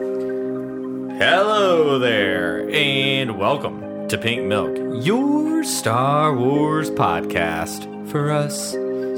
Hello 0.00 1.98
there, 1.98 2.66
and 2.70 3.36
welcome 3.38 4.08
to 4.08 4.16
Pink 4.16 4.44
Milk, 4.44 4.74
your 5.04 5.62
Star 5.62 6.34
Wars 6.34 6.90
podcast 6.90 7.84
for 8.10 8.30
us 8.32 8.70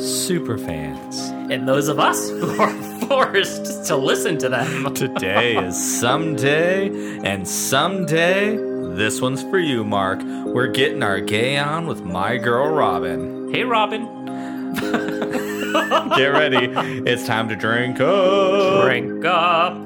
super 0.05 0.59
fans. 0.59 1.29
and 1.53 1.69
those 1.69 1.87
of 1.87 2.01
us 2.01 2.29
who 2.31 2.61
are 2.61 2.73
forced 3.07 3.85
to 3.87 3.97
listen 3.97 4.39
to 4.39 4.49
them. 4.49 4.93
Today 4.95 5.57
is 5.57 6.01
someday, 6.01 6.89
and 7.23 7.47
someday 7.47 8.57
this 8.97 9.21
one's 9.21 9.43
for 9.45 9.61
you, 9.61 9.85
Mark. 9.85 10.21
We're 10.25 10.67
getting 10.73 11.05
our 11.05 11.21
gay 11.21 11.59
on 11.59 11.87
with 11.87 12.03
my 12.03 12.39
girl 12.39 12.67
Robin. 12.75 13.53
Hey, 13.55 13.63
Robin, 13.63 14.03
Get 16.17 16.27
ready, 16.33 16.67
it's 17.09 17.25
time 17.25 17.49
to 17.51 17.55
drink 17.55 18.01
up. 18.01 18.83
drink 18.85 19.25
up. 19.25 19.82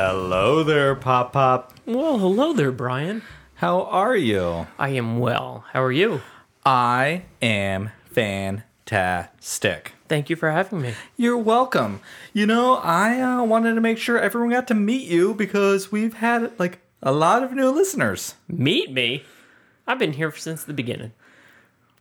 Hello 0.00 0.62
there, 0.62 0.94
Pop 0.94 1.32
Pop. 1.32 1.74
Well, 1.84 2.18
hello 2.18 2.52
there, 2.52 2.70
Brian. 2.70 3.20
How 3.56 3.82
are 3.82 4.14
you? 4.14 4.68
I 4.78 4.90
am 4.90 5.18
well. 5.18 5.64
How 5.72 5.82
are 5.82 5.90
you? 5.90 6.20
I 6.64 7.24
am 7.42 7.90
fantastic. 8.04 9.94
Thank 10.06 10.30
you 10.30 10.36
for 10.36 10.52
having 10.52 10.82
me. 10.82 10.94
You're 11.16 11.36
welcome. 11.36 12.00
You 12.32 12.46
know, 12.46 12.76
I 12.76 13.20
uh, 13.20 13.42
wanted 13.42 13.74
to 13.74 13.80
make 13.80 13.98
sure 13.98 14.20
everyone 14.20 14.50
got 14.50 14.68
to 14.68 14.74
meet 14.74 15.08
you 15.08 15.34
because 15.34 15.90
we've 15.90 16.14
had 16.14 16.56
like 16.60 16.78
a 17.02 17.10
lot 17.10 17.42
of 17.42 17.52
new 17.52 17.70
listeners. 17.70 18.36
Meet 18.46 18.92
me. 18.92 19.24
I've 19.84 19.98
been 19.98 20.12
here 20.12 20.30
since 20.30 20.62
the 20.62 20.74
beginning. 20.74 21.10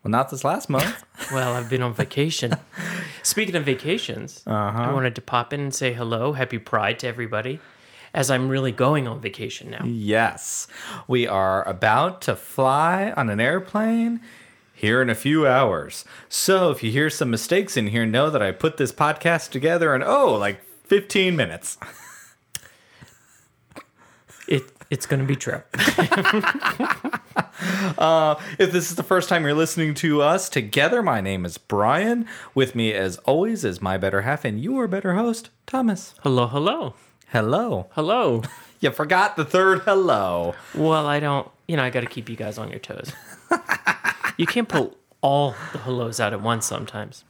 Well, 0.03 0.11
not 0.11 0.29
this 0.29 0.43
last 0.43 0.69
month. 0.69 1.03
Well, 1.31 1.55
I've 1.55 1.67
been 1.67 1.81
on 1.81 1.95
vacation. 1.95 2.53
Speaking 3.23 3.55
of 3.55 3.65
vacations, 3.65 4.43
I 4.45 4.93
wanted 4.93 5.15
to 5.15 5.21
pop 5.21 5.51
in 5.51 5.59
and 5.59 5.73
say 5.73 5.93
hello, 5.93 6.33
happy 6.33 6.59
Pride 6.59 6.99
to 6.99 7.07
everybody, 7.07 7.59
as 8.17 8.31
I'm 8.31 8.49
really 8.49 8.71
going 8.71 9.07
on 9.07 9.21
vacation 9.21 9.69
now. 9.69 9.83
yes, 9.85 10.67
we 11.07 11.27
are 11.27 11.65
about 11.69 12.19
to 12.23 12.35
fly 12.35 13.13
on 13.15 13.29
an 13.29 13.39
airplane 13.39 14.21
here 14.73 15.03
in 15.03 15.09
a 15.11 15.13
few 15.13 15.45
hours. 15.45 16.03
So 16.27 16.71
if 16.71 16.81
you 16.81 16.89
hear 16.89 17.11
some 17.11 17.29
mistakes 17.29 17.77
in 17.77 17.87
here, 17.87 18.07
know 18.07 18.31
that 18.31 18.41
I 18.41 18.51
put 18.51 18.77
this 18.77 18.91
podcast 18.91 19.51
together 19.51 19.93
in 19.93 20.01
oh, 20.01 20.33
like 20.33 20.63
15 20.85 21.35
minutes. 21.35 21.77
It 24.49 24.63
it's 24.89 25.05
going 25.05 25.19
to 25.19 25.25
be 25.25 25.35
true. 25.35 25.61
Uh, 27.97 28.35
if 28.59 28.71
this 28.71 28.89
is 28.91 28.95
the 28.95 29.03
first 29.03 29.27
time 29.29 29.43
you're 29.43 29.53
listening 29.53 29.95
to 29.95 30.21
us 30.21 30.47
together, 30.47 31.01
my 31.01 31.19
name 31.19 31.43
is 31.43 31.57
Brian. 31.57 32.27
With 32.53 32.75
me, 32.75 32.93
as 32.93 33.17
always, 33.19 33.65
is 33.65 33.81
my 33.81 33.97
better 33.97 34.21
half 34.21 34.45
and 34.45 34.61
your 34.61 34.87
better 34.87 35.15
host, 35.15 35.49
Thomas. 35.65 36.13
hello, 36.21 36.45
hello, 36.45 36.93
Hello. 37.29 37.87
hello. 37.91 38.43
You 38.79 38.91
forgot 38.91 39.35
the 39.37 39.43
third 39.43 39.79
hello. 39.85 40.53
Well, 40.75 41.07
I 41.07 41.19
don't. 41.19 41.49
You 41.67 41.77
know, 41.77 41.83
I 41.83 41.89
got 41.89 42.01
to 42.01 42.05
keep 42.05 42.29
you 42.29 42.35
guys 42.35 42.59
on 42.59 42.69
your 42.69 42.77
toes. 42.77 43.11
you 44.37 44.45
can't 44.45 44.69
put 44.69 44.95
all 45.19 45.55
the 45.71 45.79
hellos 45.79 46.19
out 46.19 46.31
at 46.31 46.43
once 46.43 46.67
sometimes. 46.67 47.23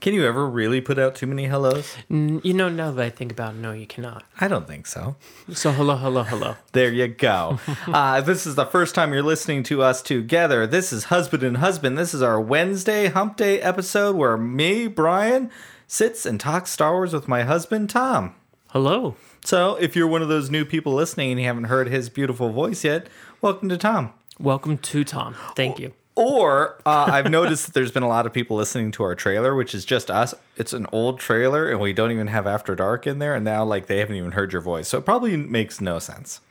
Can 0.00 0.14
you 0.14 0.24
ever 0.24 0.46
really 0.48 0.80
put 0.80 1.00
out 1.00 1.16
too 1.16 1.26
many 1.26 1.46
hellos? 1.46 1.96
N- 2.08 2.40
You 2.44 2.54
know, 2.54 2.68
now 2.68 2.92
that 2.92 3.04
I 3.04 3.10
think 3.10 3.32
about 3.32 3.54
it, 3.54 3.56
no, 3.56 3.72
you 3.72 3.88
cannot. 3.88 4.22
I 4.40 4.46
don't 4.46 4.68
think 4.68 4.86
so. 4.86 5.16
So, 5.52 5.72
hello, 5.72 5.96
hello, 5.96 6.22
hello. 6.22 6.54
There 6.72 6.92
you 6.92 7.08
go. 7.08 7.58
uh, 7.88 8.18
if 8.20 8.26
this 8.26 8.46
is 8.46 8.54
the 8.54 8.66
first 8.66 8.94
time 8.94 9.12
you're 9.12 9.24
listening 9.24 9.64
to 9.64 9.82
us 9.82 10.00
together, 10.00 10.64
this 10.64 10.92
is 10.92 11.04
Husband 11.06 11.42
and 11.42 11.56
Husband. 11.56 11.98
This 11.98 12.14
is 12.14 12.22
our 12.22 12.40
Wednesday 12.40 13.06
Hump 13.08 13.36
Day 13.36 13.60
episode 13.60 14.14
where 14.14 14.36
me, 14.36 14.86
Brian, 14.86 15.50
sits 15.88 16.24
and 16.24 16.38
talks 16.38 16.70
Star 16.70 16.92
Wars 16.92 17.12
with 17.12 17.26
my 17.26 17.42
husband, 17.42 17.90
Tom. 17.90 18.36
Hello. 18.76 19.16
So 19.42 19.76
if 19.76 19.96
you're 19.96 20.06
one 20.06 20.20
of 20.20 20.28
those 20.28 20.50
new 20.50 20.66
people 20.66 20.92
listening 20.92 21.30
and 21.30 21.40
you 21.40 21.46
haven't 21.46 21.64
heard 21.64 21.88
his 21.88 22.10
beautiful 22.10 22.50
voice 22.50 22.84
yet, 22.84 23.06
welcome 23.40 23.70
to 23.70 23.78
Tom. 23.78 24.12
Welcome 24.38 24.76
to 24.76 25.02
Tom. 25.02 25.34
Thank 25.54 25.78
you. 25.78 25.94
Or 26.14 26.78
uh, 26.84 27.08
I've 27.10 27.30
noticed 27.30 27.64
that 27.64 27.72
there's 27.72 27.90
been 27.90 28.02
a 28.02 28.08
lot 28.08 28.26
of 28.26 28.34
people 28.34 28.54
listening 28.54 28.90
to 28.90 29.02
our 29.02 29.14
trailer, 29.14 29.54
which 29.54 29.74
is 29.74 29.86
just 29.86 30.10
us. 30.10 30.34
It's 30.58 30.74
an 30.74 30.86
old 30.92 31.18
trailer, 31.18 31.70
and 31.70 31.80
we 31.80 31.94
don't 31.94 32.12
even 32.12 32.26
have 32.26 32.46
After 32.46 32.74
Dark 32.74 33.06
in 33.06 33.18
there. 33.18 33.34
And 33.34 33.46
now, 33.46 33.64
like, 33.64 33.86
they 33.86 33.96
haven't 34.00 34.16
even 34.16 34.32
heard 34.32 34.52
your 34.52 34.60
voice, 34.60 34.88
so 34.88 34.98
it 34.98 35.06
probably 35.06 35.38
makes 35.38 35.80
no 35.80 35.98
sense. 35.98 36.42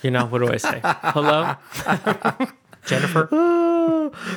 You 0.00 0.12
know, 0.12 0.26
what 0.26 0.38
do 0.38 0.52
I 0.52 0.58
say? 0.58 0.80
Hello? 0.84 1.56
Jennifer? 2.86 3.65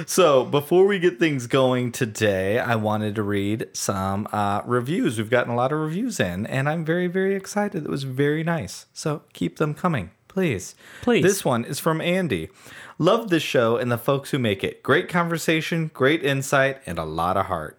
So 0.05 0.45
before 0.45 0.85
we 0.85 0.99
get 0.99 1.19
things 1.19 1.47
going 1.47 1.91
today, 1.91 2.59
I 2.59 2.75
wanted 2.75 3.15
to 3.15 3.23
read 3.23 3.67
some 3.73 4.27
uh, 4.31 4.61
reviews. 4.65 5.17
We've 5.17 5.29
gotten 5.29 5.51
a 5.51 5.55
lot 5.55 5.71
of 5.71 5.79
reviews 5.79 6.19
in, 6.19 6.45
and 6.47 6.67
I'm 6.69 6.85
very, 6.85 7.07
very 7.07 7.35
excited. 7.35 7.83
It 7.83 7.89
was 7.89 8.03
very 8.03 8.43
nice. 8.43 8.85
So 8.93 9.23
keep 9.33 9.57
them 9.57 9.73
coming, 9.73 10.11
please. 10.27 10.75
Please. 11.01 11.23
This 11.23 11.45
one 11.45 11.65
is 11.65 11.79
from 11.79 12.01
Andy. 12.01 12.49
Love 12.97 13.29
this 13.29 13.43
show 13.43 13.77
and 13.77 13.91
the 13.91 13.97
folks 13.97 14.31
who 14.31 14.39
make 14.39 14.63
it. 14.63 14.83
Great 14.83 15.09
conversation, 15.09 15.91
great 15.93 16.23
insight, 16.23 16.81
and 16.85 16.97
a 16.97 17.05
lot 17.05 17.37
of 17.37 17.45
heart. 17.47 17.77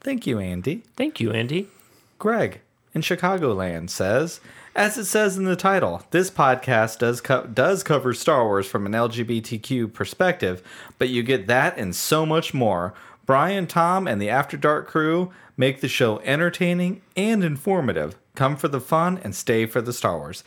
Thank 0.00 0.26
you, 0.26 0.38
Andy. 0.38 0.84
Thank 0.96 1.20
you, 1.20 1.32
Andy. 1.32 1.68
Greg 2.18 2.60
in 2.98 3.02
Chicagoland 3.02 3.90
says, 3.90 4.40
as 4.74 4.98
it 4.98 5.04
says 5.04 5.36
in 5.36 5.44
the 5.44 5.54
title, 5.54 6.02
this 6.10 6.32
podcast 6.32 6.98
does 6.98 7.20
co- 7.20 7.46
does 7.46 7.84
cover 7.84 8.12
Star 8.12 8.44
Wars 8.44 8.66
from 8.66 8.86
an 8.86 8.92
LGBTQ 8.92 9.92
perspective, 9.92 10.64
but 10.98 11.08
you 11.08 11.22
get 11.22 11.46
that 11.46 11.78
and 11.78 11.94
so 11.94 12.26
much 12.26 12.52
more. 12.52 12.92
Brian, 13.24 13.68
Tom, 13.68 14.08
and 14.08 14.20
the 14.20 14.30
After 14.30 14.56
Dark 14.56 14.88
crew 14.88 15.30
make 15.56 15.80
the 15.80 15.86
show 15.86 16.18
entertaining 16.20 17.02
and 17.16 17.44
informative. 17.44 18.16
Come 18.34 18.56
for 18.56 18.66
the 18.66 18.80
fun 18.80 19.20
and 19.22 19.32
stay 19.34 19.64
for 19.66 19.80
the 19.80 19.92
Star 19.92 20.18
Wars. 20.18 20.42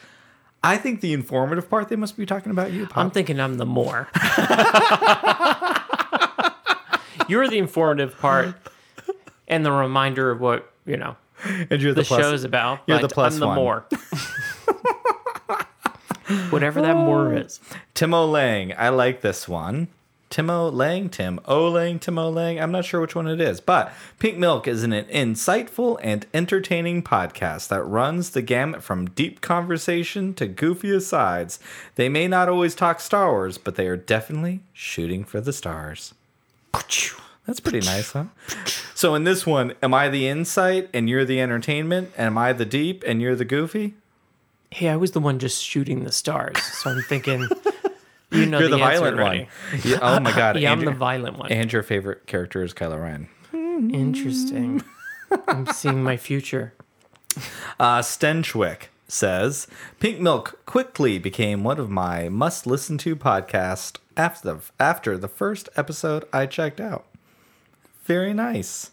I 0.64 0.78
think 0.78 1.00
the 1.00 1.14
informative 1.14 1.70
part 1.70 1.88
they 1.88 1.96
must 1.96 2.18
be 2.18 2.26
talking 2.26 2.52
about 2.52 2.74
you, 2.74 2.86
Pop. 2.86 2.98
I'm 2.98 3.12
thinking 3.12 3.40
I'm 3.40 3.56
the 3.58 3.66
more. 3.66 4.10
You're 7.30 7.48
the 7.48 7.60
informative 7.60 8.20
part 8.20 8.56
and 9.48 9.66
the 9.66 9.72
reminder 9.72 10.32
of 10.32 10.42
what, 10.42 10.70
you 10.86 10.98
know, 10.98 11.16
and 11.70 11.82
you're 11.82 11.94
the 11.94 12.02
the, 12.02 12.08
plus, 12.08 12.22
show's 12.22 12.44
about. 12.44 12.82
you're 12.86 13.00
the 13.00 13.10
plus 13.10 13.36
I'm 13.36 13.40
the 13.40 13.48
one. 13.48 13.56
more. 13.56 13.86
Whatever 16.50 16.82
that 16.82 16.96
more 16.96 17.34
ah. 17.34 17.40
is. 17.40 17.60
Timo 17.94 18.30
Lang. 18.32 18.74
I 18.78 18.90
like 18.90 19.22
this 19.22 19.50
one. 19.50 19.90
Timo 20.32 20.74
Lang, 20.74 21.10
Tim 21.10 21.42
O 21.44 21.68
Lang, 21.68 22.00
Timo 22.00 22.34
Lang. 22.34 22.58
I'm 22.58 22.72
not 22.72 22.86
sure 22.86 23.02
which 23.02 23.16
one 23.16 23.28
it 23.28 23.42
is, 23.42 23.60
but 23.60 23.92
Pink 24.18 24.38
Milk 24.38 24.66
is 24.66 24.82
an 24.82 24.92
insightful 24.92 26.00
and 26.02 26.26
entertaining 26.34 27.04
podcast 27.04 27.68
that 27.68 27.84
runs 27.84 28.30
the 28.30 28.42
gamut 28.42 28.82
from 28.82 29.10
deep 29.10 29.42
conversation 29.42 30.34
to 30.36 30.48
goofy 30.48 30.92
asides. 30.92 31.60
They 31.96 32.08
may 32.08 32.30
not 32.30 32.48
always 32.48 32.76
talk 32.76 33.02
Star 33.02 33.30
Wars, 33.30 33.58
but 33.58 33.76
they 33.76 33.88
are 33.88 33.98
definitely 33.98 34.62
shooting 34.72 35.26
for 35.26 35.42
the 35.42 35.52
stars. 35.52 36.14
That's 37.46 37.60
pretty 37.60 37.82
nice, 37.82 38.14
huh? 38.14 38.26
So 39.02 39.16
in 39.16 39.24
this 39.24 39.48
one, 39.48 39.74
am 39.82 39.96
I 39.96 40.10
the 40.10 40.28
insight 40.28 40.88
and 40.94 41.10
you're 41.10 41.26
the 41.26 41.42
entertainment? 41.42 42.12
Am 42.20 42.38
I 42.38 42.54
the 42.54 42.66
deep 42.66 43.04
and 43.08 43.20
you're 43.20 43.36
the 43.36 43.44
goofy? 43.44 43.96
Hey, 44.70 44.90
I 44.90 44.96
was 44.96 45.14
the 45.14 45.20
one 45.20 45.40
just 45.40 45.64
shooting 45.64 46.04
the 46.04 46.12
stars. 46.12 46.62
So 46.62 46.92
I'm 46.92 47.02
thinking, 47.02 47.40
you 48.32 48.46
know, 48.46 48.60
You're 48.60 48.70
the, 48.70 48.76
answer 48.76 49.00
violent 49.00 49.20
already. 49.20 49.40
one. 49.72 49.82
Yeah, 49.84 49.98
oh 50.04 50.20
my 50.20 50.32
god. 50.32 50.58
Yeah, 50.60 50.74
and 50.74 50.82
I'm 50.82 50.86
the 50.86 50.92
violent 50.92 51.40
one. 51.40 51.52
And 51.52 51.74
your 51.74 51.82
favorite 51.82 52.28
character 52.28 52.62
is 52.62 52.76
Kylo 52.76 53.02
Ren. 53.02 53.28
Interesting. 53.92 54.84
I'm 55.48 55.66
seeing 55.66 56.04
my 56.04 56.16
future. 56.16 56.76
Uh, 57.80 58.02
Stenchwick 58.04 58.90
says 59.08 59.66
Pink 60.00 60.20
Milk 60.20 60.64
quickly 60.68 61.18
became 61.18 61.64
one 61.64 61.80
of 61.80 61.90
my 61.90 62.30
must 62.30 62.68
listen 62.68 63.00
to 63.00 63.16
podcasts 63.16 63.98
after 64.16 64.54
the, 64.54 64.62
after 64.80 65.18
the 65.18 65.28
first 65.28 65.70
episode 65.76 66.26
I 66.32 66.46
checked 66.46 66.80
out. 66.80 67.08
Very 68.04 68.34
nice. 68.34 68.92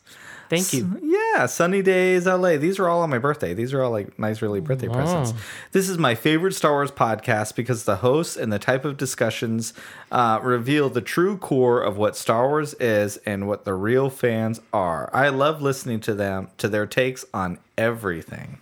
Thank 0.49 0.73
you. 0.73 0.99
Yeah, 1.03 1.45
Sunny 1.47 1.83
Days 1.83 2.25
LA. 2.25 2.57
These 2.57 2.79
are 2.79 2.89
all 2.89 3.03
on 3.03 3.11
my 3.11 3.19
birthday. 3.19 3.53
These 3.53 3.75
are 3.75 3.83
all 3.83 3.91
like 3.91 4.19
nice, 4.19 4.41
really 4.41 4.61
birthday 4.61 4.89
presents. 4.89 5.35
This 5.73 5.91
is 5.91 5.99
my 5.99 6.15
favorite 6.15 6.55
Star 6.55 6.73
Wars 6.73 6.91
podcast 6.91 7.55
because 7.55 7.85
the 7.85 7.97
hosts 7.97 8.37
and 8.37 8.51
the 8.51 8.59
type 8.59 8.87
of 8.87 8.97
discussions 8.97 9.75
uh, 10.11 10.41
reveal 10.43 10.89
the 10.89 11.03
true 11.03 11.37
core 11.37 11.83
of 11.83 11.99
what 11.99 12.17
Star 12.17 12.49
Wars 12.49 12.73
is 12.75 13.19
and 13.19 13.47
what 13.47 13.67
the 13.67 13.75
real 13.75 14.09
fans 14.09 14.61
are. 14.73 15.11
I 15.13 15.29
love 15.29 15.61
listening 15.61 16.01
to 16.01 16.15
them, 16.15 16.49
to 16.57 16.69
their 16.69 16.87
takes 16.87 17.27
on 17.35 17.59
everything. 17.77 18.59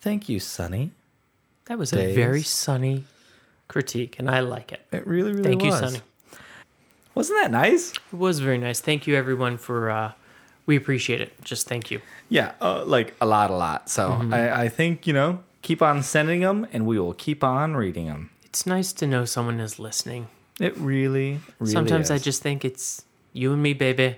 Thank 0.00 0.28
you, 0.28 0.38
Sunny. 0.38 0.92
That 1.64 1.78
was 1.78 1.90
Days. 1.90 2.12
a 2.12 2.14
very 2.14 2.42
sunny 2.42 3.04
critique, 3.66 4.18
and 4.18 4.30
I 4.30 4.40
like 4.40 4.72
it. 4.72 4.86
It 4.92 5.06
really, 5.06 5.32
really 5.32 5.42
Thank 5.42 5.64
you. 5.64 5.72
Sunny. 5.72 6.00
Wasn't 7.20 7.38
that 7.42 7.50
nice? 7.50 7.92
It 7.92 8.16
was 8.16 8.40
very 8.40 8.56
nice. 8.56 8.80
Thank 8.80 9.06
you, 9.06 9.14
everyone, 9.14 9.58
for. 9.58 9.90
Uh, 9.90 10.12
we 10.64 10.74
appreciate 10.74 11.20
it. 11.20 11.34
Just 11.44 11.68
thank 11.68 11.90
you. 11.90 12.00
Yeah, 12.30 12.52
uh, 12.62 12.82
like 12.86 13.14
a 13.20 13.26
lot, 13.26 13.50
a 13.50 13.56
lot. 13.56 13.90
So 13.90 14.26
I, 14.32 14.62
I 14.62 14.68
think 14.70 15.06
you 15.06 15.12
know, 15.12 15.40
keep 15.60 15.82
on 15.82 16.02
sending 16.02 16.40
them, 16.40 16.66
and 16.72 16.86
we 16.86 16.98
will 16.98 17.12
keep 17.12 17.44
on 17.44 17.76
reading 17.76 18.06
them. 18.06 18.30
It's 18.44 18.64
nice 18.64 18.94
to 18.94 19.06
know 19.06 19.26
someone 19.26 19.60
is 19.60 19.78
listening. 19.78 20.28
It 20.58 20.74
really, 20.78 21.40
really. 21.58 21.72
Sometimes 21.72 22.10
I 22.10 22.16
just 22.16 22.40
think 22.40 22.64
it's 22.64 23.04
you 23.34 23.52
and 23.52 23.62
me, 23.62 23.74
baby, 23.74 24.16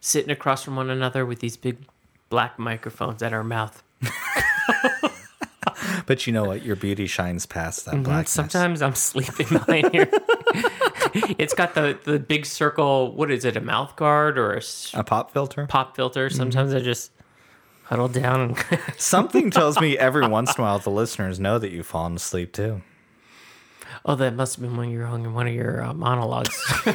sitting 0.00 0.32
across 0.32 0.64
from 0.64 0.74
one 0.74 0.90
another 0.90 1.24
with 1.24 1.38
these 1.38 1.56
big 1.56 1.76
black 2.30 2.58
microphones 2.58 3.22
at 3.22 3.32
our 3.32 3.44
mouth. 3.44 3.80
But 6.10 6.26
you 6.26 6.32
know 6.32 6.42
what? 6.42 6.64
Your 6.64 6.74
beauty 6.74 7.06
shines 7.06 7.46
past 7.46 7.84
that 7.86 8.02
black. 8.02 8.26
Sometimes 8.26 8.82
I'm 8.82 8.96
sleeping 8.96 9.46
behind 9.46 9.92
here. 9.92 10.10
it's 11.38 11.54
got 11.54 11.74
the, 11.74 11.98
the 12.04 12.18
big 12.18 12.46
circle. 12.46 13.14
What 13.14 13.30
is 13.30 13.44
it? 13.44 13.56
A 13.56 13.60
mouth 13.60 13.96
guard 13.96 14.38
or 14.38 14.60
a 14.94 15.04
pop 15.04 15.32
filter. 15.32 15.66
pop 15.66 15.96
filter? 15.96 16.30
Sometimes 16.30 16.74
I 16.74 16.80
just 16.80 17.10
huddle 17.84 18.08
down. 18.08 18.40
And 18.40 18.80
Something 18.96 19.50
tells 19.50 19.80
me 19.80 19.96
every 19.98 20.26
once 20.26 20.56
in 20.56 20.62
a 20.62 20.64
while 20.64 20.78
the 20.78 20.90
listeners 20.90 21.38
know 21.40 21.58
that 21.58 21.70
you've 21.70 21.86
fallen 21.86 22.16
asleep 22.16 22.52
too. 22.52 22.82
oh, 24.04 24.14
that 24.16 24.34
must 24.34 24.56
have 24.56 24.62
been 24.62 24.76
when 24.76 24.90
you 24.90 24.98
were 24.98 25.06
on 25.06 25.34
one 25.34 25.46
of 25.46 25.54
your 25.54 25.82
uh, 25.82 25.92
monologues. 25.94 26.56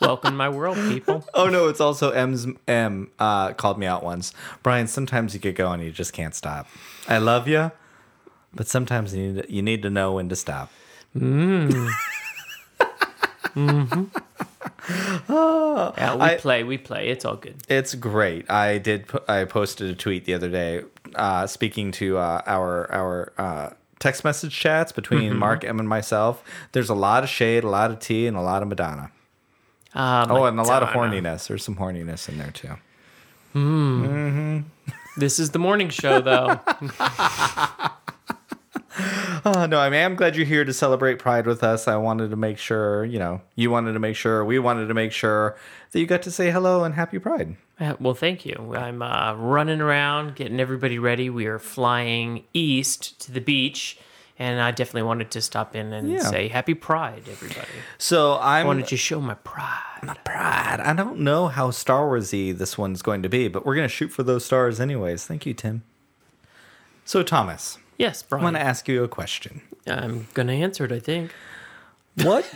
Welcome 0.00 0.32
to 0.32 0.36
my 0.36 0.48
world, 0.48 0.76
people. 0.76 1.24
Oh 1.34 1.48
no, 1.48 1.68
it's 1.68 1.80
also 1.80 2.10
M's 2.10 2.46
M 2.68 3.10
uh, 3.18 3.52
called 3.54 3.78
me 3.78 3.86
out 3.86 4.04
once. 4.04 4.32
Brian, 4.62 4.86
sometimes 4.86 5.34
you 5.34 5.40
get 5.40 5.56
going, 5.56 5.80
you 5.80 5.90
just 5.90 6.12
can't 6.12 6.34
stop. 6.34 6.68
I 7.08 7.18
love 7.18 7.48
you, 7.48 7.72
but 8.54 8.68
sometimes 8.68 9.14
you 9.14 9.32
need 9.32 9.42
to, 9.42 9.52
you 9.52 9.62
need 9.62 9.82
to 9.82 9.90
know 9.90 10.12
when 10.12 10.28
to 10.28 10.36
stop. 10.36 10.70
Yeah, 15.28 16.14
we 16.14 16.20
I- 16.22 16.36
play, 16.38 16.62
we 16.62 16.78
play. 16.78 17.08
It's 17.08 17.24
all 17.24 17.36
good. 17.36 17.56
It's 17.68 17.94
great. 17.94 18.50
I 18.50 18.78
did. 18.78 19.06
I 19.28 19.44
posted 19.44 19.90
a 19.90 19.94
tweet 19.94 20.24
the 20.24 20.34
other 20.34 20.48
day, 20.48 20.82
uh, 21.14 21.46
speaking 21.46 21.90
to 21.92 22.18
uh, 22.18 22.42
our 22.46 22.92
our 22.92 23.32
uh, 23.38 23.70
text 23.98 24.24
message 24.24 24.54
chats 24.56 24.92
between 24.92 25.36
Mark 25.36 25.64
M 25.64 25.80
and 25.80 25.88
myself. 25.88 26.42
There's 26.72 26.90
a 26.90 26.94
lot 26.94 27.24
of 27.24 27.30
shade, 27.30 27.64
a 27.64 27.68
lot 27.68 27.90
of 27.90 27.98
tea, 27.98 28.26
and 28.26 28.36
a 28.36 28.42
lot 28.42 28.62
of 28.62 28.68
Madonna. 28.68 29.10
Um, 29.94 30.30
Oh, 30.30 30.44
and 30.44 30.60
a 30.60 30.62
lot 30.62 30.82
of 30.82 30.90
horniness. 30.90 31.48
There's 31.48 31.64
some 31.64 31.76
horniness 31.76 32.28
in 32.28 32.38
there 32.38 32.50
too. 32.52 32.76
Mm. 33.54 34.64
This 35.16 35.38
is 35.38 35.50
the 35.52 35.58
morning 35.58 35.88
show, 35.88 36.20
though. 36.20 36.60
Oh 39.46 39.64
no, 39.70 39.78
I 39.78 39.88
mean 39.90 40.04
I'm 40.04 40.16
glad 40.16 40.34
you're 40.36 40.44
here 40.44 40.64
to 40.64 40.72
celebrate 40.74 41.18
Pride 41.20 41.46
with 41.46 41.62
us. 41.62 41.86
I 41.86 41.96
wanted 41.96 42.30
to 42.30 42.36
make 42.36 42.58
sure, 42.58 43.04
you 43.04 43.18
know, 43.20 43.40
you 43.54 43.70
wanted 43.70 43.92
to 43.92 44.00
make 44.00 44.16
sure, 44.16 44.44
we 44.44 44.58
wanted 44.58 44.88
to 44.88 44.94
make 44.94 45.12
sure 45.12 45.56
that 45.92 46.00
you 46.00 46.06
got 46.06 46.22
to 46.22 46.30
say 46.32 46.50
hello 46.50 46.82
and 46.82 46.94
happy 46.96 47.18
Pride. 47.20 47.56
Uh, 47.78 47.94
well, 48.00 48.14
thank 48.14 48.44
you. 48.44 48.74
I'm 48.76 49.02
uh, 49.02 49.34
running 49.34 49.80
around, 49.80 50.34
getting 50.34 50.58
everybody 50.58 50.98
ready. 50.98 51.30
We 51.30 51.46
are 51.46 51.58
flying 51.60 52.44
east 52.54 53.20
to 53.20 53.30
the 53.32 53.40
beach, 53.40 53.98
and 54.38 54.60
I 54.60 54.70
definitely 54.72 55.02
wanted 55.02 55.30
to 55.32 55.40
stop 55.42 55.76
in 55.76 55.92
and 55.92 56.10
Yeah. 56.10 56.22
say 56.22 56.48
Happy 56.48 56.74
Pride, 56.74 57.22
everybody. 57.30 57.68
So 57.98 58.32
I 58.32 58.60
I'm 58.60 58.66
wanted 58.66 58.88
to 58.88 58.96
show 58.96 59.20
my 59.20 59.34
pride. 59.34 60.02
My 60.02 60.14
pride. 60.14 60.80
I 60.80 60.92
don't 60.92 61.20
know 61.20 61.46
how 61.48 61.70
Star 61.70 62.06
Warsy 62.08 62.56
this 62.56 62.76
one's 62.76 63.00
going 63.02 63.22
to 63.22 63.28
be, 63.28 63.46
but 63.46 63.64
we're 63.64 63.76
gonna 63.76 63.88
shoot 63.88 64.08
for 64.08 64.22
those 64.24 64.44
stars 64.44 64.80
anyways. 64.80 65.24
Thank 65.24 65.46
you, 65.46 65.54
Tim. 65.54 65.82
So 67.04 67.22
Thomas, 67.22 67.78
Yes, 67.98 68.22
Brian. 68.22 68.42
I 68.42 68.44
want 68.44 68.56
to 68.56 68.62
ask 68.62 68.88
you 68.88 69.02
a 69.04 69.08
question. 69.08 69.62
I'm 69.86 70.26
gonna 70.34 70.52
answer 70.52 70.84
it. 70.84 70.92
I 70.92 70.98
think. 70.98 71.32
What? 72.22 72.50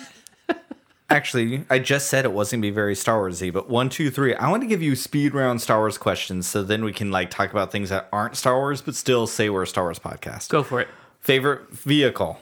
Actually, 1.10 1.64
I 1.69 1.78
just 1.81 2.08
said 2.08 2.25
it 2.25 2.32
wasn't 2.32 2.62
gonna 2.62 2.70
be 2.70 2.75
very 2.75 2.94
Star 2.94 3.20
Warsy, 3.28 3.52
but 3.52 3.69
one, 3.69 3.88
two, 3.88 4.10
three. 4.10 4.34
I 4.34 4.48
want 4.50 4.62
to 4.62 4.66
give 4.69 4.81
you 4.82 4.94
speed 4.94 5.34
round 5.34 5.60
Star 5.60 5.78
Wars 5.78 5.98
questions, 5.98 6.46
so 6.46 6.62
then 6.62 6.84
we 6.84 6.92
can 6.92 7.10
like 7.10 7.31
talk 7.31 7.50
about 7.50 7.72
things 7.72 7.88
that 7.90 8.08
aren't 8.12 8.37
Star 8.37 8.56
Wars, 8.56 8.81
but 8.81 8.94
still 8.94 9.26
say 9.26 9.50
we're 9.50 9.62
a 9.64 9.66
Star 9.66 9.84
Wars 9.84 9.98
podcast. 9.98 10.48
Go 10.50 10.62
for 10.62 10.81
it. 10.81 10.88
Favorite 11.20 11.70
vehicle, 11.70 12.38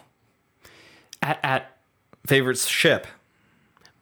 AT-AT 1.22 1.64
favorite 2.26 2.58
ship, 2.58 3.06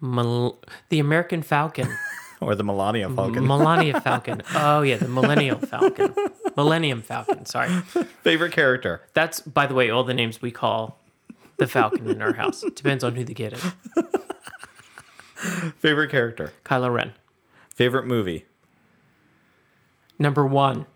Mil- 0.01 0.59
the 0.89 0.99
American 0.99 1.43
Falcon, 1.43 1.89
or 2.41 2.55
the 2.55 2.65
Melania 2.65 3.09
Falcon. 3.09 3.47
Melania 3.47 4.01
Falcon. 4.01 4.43
Oh 4.55 4.83
yeah, 4.83 4.97
the 4.97 5.09
Millennial 5.09 5.59
Falcon, 5.59 6.13
Millennium 6.57 7.03
Falcon. 7.03 7.45
Sorry, 7.47 7.69
favorite 8.23 8.53
character, 8.53 9.03
that's 9.15 9.41
by 9.41 9.67
the 9.67 9.75
way 9.75 9.91
all 9.91 10.05
the 10.05 10.15
names 10.15 10.41
we 10.43 10.51
call 10.51 10.99
the 11.59 11.67
Falcon 11.67 12.09
in 12.11 12.23
our 12.23 12.33
house. 12.35 12.63
Depends 12.75 13.05
on 13.05 13.15
who 13.15 13.25
the 13.25 13.35
kid 13.35 13.53
is. 13.55 13.65
favorite 15.79 16.11
character, 16.11 16.53
Kylo 16.65 16.93
Ren, 16.93 17.13
favorite 17.71 18.07
movie, 18.07 18.47
number 20.19 20.47
one. 20.47 20.87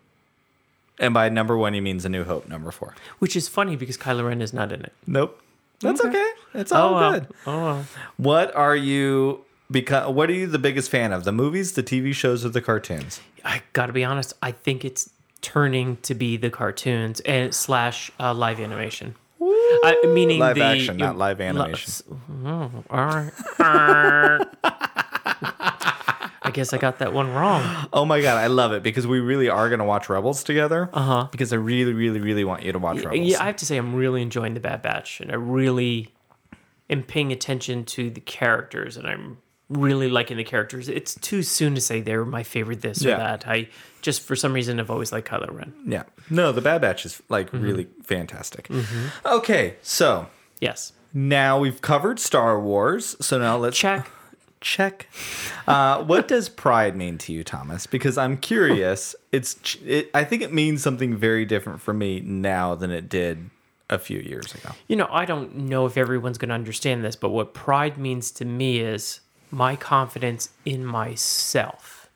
and 0.98 1.12
by 1.14 1.28
number 1.28 1.56
one 1.56 1.74
he 1.74 1.80
means 1.80 2.04
A 2.04 2.08
New 2.08 2.24
Hope. 2.24 2.48
Number 2.48 2.70
four. 2.70 2.94
Which 3.18 3.36
is 3.36 3.48
funny 3.48 3.76
because 3.76 3.96
Kylo 3.96 4.26
Ren 4.28 4.40
is 4.42 4.52
not 4.52 4.72
in 4.72 4.82
it. 4.82 4.92
Nope. 5.06 5.40
That's 5.80 6.00
okay. 6.04 6.30
It's 6.52 6.72
oh, 6.72 6.76
all 6.76 6.94
well. 6.94 7.12
good. 7.12 7.26
Oh, 7.46 7.56
well. 7.62 7.84
What 8.18 8.54
are 8.54 8.76
you? 8.76 9.44
Because 9.70 10.12
what 10.12 10.28
are 10.28 10.34
you 10.34 10.46
the 10.46 10.58
biggest 10.58 10.90
fan 10.90 11.12
of? 11.12 11.24
The 11.24 11.32
movies, 11.32 11.72
the 11.72 11.82
TV 11.82 12.12
shows, 12.12 12.44
or 12.44 12.50
the 12.50 12.60
cartoons? 12.60 13.20
I 13.44 13.62
gotta 13.72 13.92
be 13.92 14.04
honest. 14.04 14.34
I 14.42 14.52
think 14.52 14.84
it's 14.84 15.08
turning 15.42 15.96
to 15.98 16.14
be 16.14 16.36
the 16.36 16.50
cartoons 16.50 17.20
and 17.20 17.54
slash 17.54 18.10
uh, 18.20 18.34
live 18.34 18.60
animation. 18.60 19.14
I, 19.42 20.02
meaning 20.08 20.38
Live 20.40 20.56
the 20.56 20.62
action, 20.62 20.96
not 20.98 21.16
live 21.16 21.38
li- 21.38 21.46
animation. 21.46 21.92
oh. 22.44 22.70
I 26.42 26.50
guess 26.52 26.72
I 26.72 26.78
got 26.78 26.98
that 26.98 27.12
one 27.12 27.32
wrong. 27.32 27.86
Oh 27.92 28.04
my 28.04 28.20
god, 28.20 28.36
I 28.38 28.48
love 28.48 28.72
it 28.72 28.82
because 28.82 29.06
we 29.06 29.20
really 29.20 29.48
are 29.48 29.68
gonna 29.70 29.84
watch 29.84 30.08
Rebels 30.08 30.42
together. 30.42 30.90
Uh 30.92 30.96
Uh-huh. 30.98 31.28
Because 31.30 31.52
I 31.52 31.56
really, 31.56 31.92
really, 31.92 32.20
really 32.20 32.44
want 32.44 32.62
you 32.64 32.72
to 32.72 32.78
watch 32.78 32.98
Rebels. 33.04 33.26
Yeah, 33.28 33.42
I 33.42 33.46
have 33.46 33.56
to 33.56 33.66
say 33.66 33.76
I'm 33.76 33.94
really 33.94 34.20
enjoying 34.22 34.54
the 34.54 34.60
Bad 34.60 34.82
Batch, 34.82 35.20
and 35.20 35.30
I 35.30 35.36
really 35.36 36.12
am 36.88 37.02
paying 37.02 37.30
attention 37.32 37.84
to 37.84 38.10
the 38.10 38.20
characters, 38.20 38.96
and 38.96 39.06
I'm 39.06 39.38
really 39.70 40.08
liking 40.10 40.36
the 40.36 40.44
characters. 40.44 40.88
It's 40.88 41.14
too 41.14 41.42
soon 41.42 41.74
to 41.76 41.80
say 41.80 42.00
they're 42.02 42.24
my 42.26 42.42
favorite 42.42 42.82
this 42.82 43.00
Yeah. 43.02 43.14
or 43.14 43.18
that. 43.18 43.48
I 43.48 43.68
just 44.02 44.20
for 44.22 44.36
some 44.36 44.52
reason 44.52 44.76
have 44.78 44.90
always 44.90 45.12
liked 45.12 45.28
Kylo 45.28 45.50
Ren. 45.50 45.72
yeah. 45.86 46.02
No, 46.28 46.52
the 46.52 46.60
Bad 46.60 46.80
Batch 46.82 47.06
is 47.06 47.22
like 47.28 47.48
Mm-hmm. 47.52 47.64
really 47.64 47.86
fantastic. 48.02 48.68
Okay, 49.24 49.76
so 49.82 50.26
Yes, 50.60 50.92
now 51.14 51.58
we've 51.58 51.80
covered 51.80 52.18
Star 52.20 52.60
Wars. 52.60 53.16
So 53.20 53.38
now 53.38 53.56
let's 53.56 53.78
check. 53.78 54.10
check. 54.60 55.06
Uh, 55.66 56.02
what 56.04 56.28
does 56.28 56.48
pride 56.48 56.94
mean 56.96 57.16
to 57.18 57.32
you, 57.32 57.42
Thomas? 57.44 57.86
Because 57.86 58.18
I'm 58.18 58.36
curious. 58.36 59.14
It's 59.32 59.76
it, 59.86 60.10
I 60.12 60.24
think 60.24 60.42
it 60.42 60.52
means 60.52 60.82
something 60.82 61.16
very 61.16 61.44
different 61.44 61.80
for 61.80 61.94
me 61.94 62.18
now 62.20 62.74
than 62.74 62.90
it 62.90 63.08
did 63.08 63.48
a 63.88 63.96
few 63.96 64.18
years 64.18 64.52
ago. 64.54 64.70
You 64.88 64.96
know, 64.96 65.06
I 65.08 65.24
don't 65.24 65.54
know 65.56 65.86
if 65.86 65.96
everyone's 65.96 66.36
going 66.36 66.48
to 66.48 66.54
understand 66.56 67.04
this, 67.04 67.14
but 67.14 67.28
what 67.30 67.54
pride 67.54 67.96
means 67.96 68.32
to 68.32 68.44
me 68.44 68.80
is 68.80 69.20
my 69.50 69.76
confidence 69.76 70.50
in 70.64 70.84
myself 70.84 72.08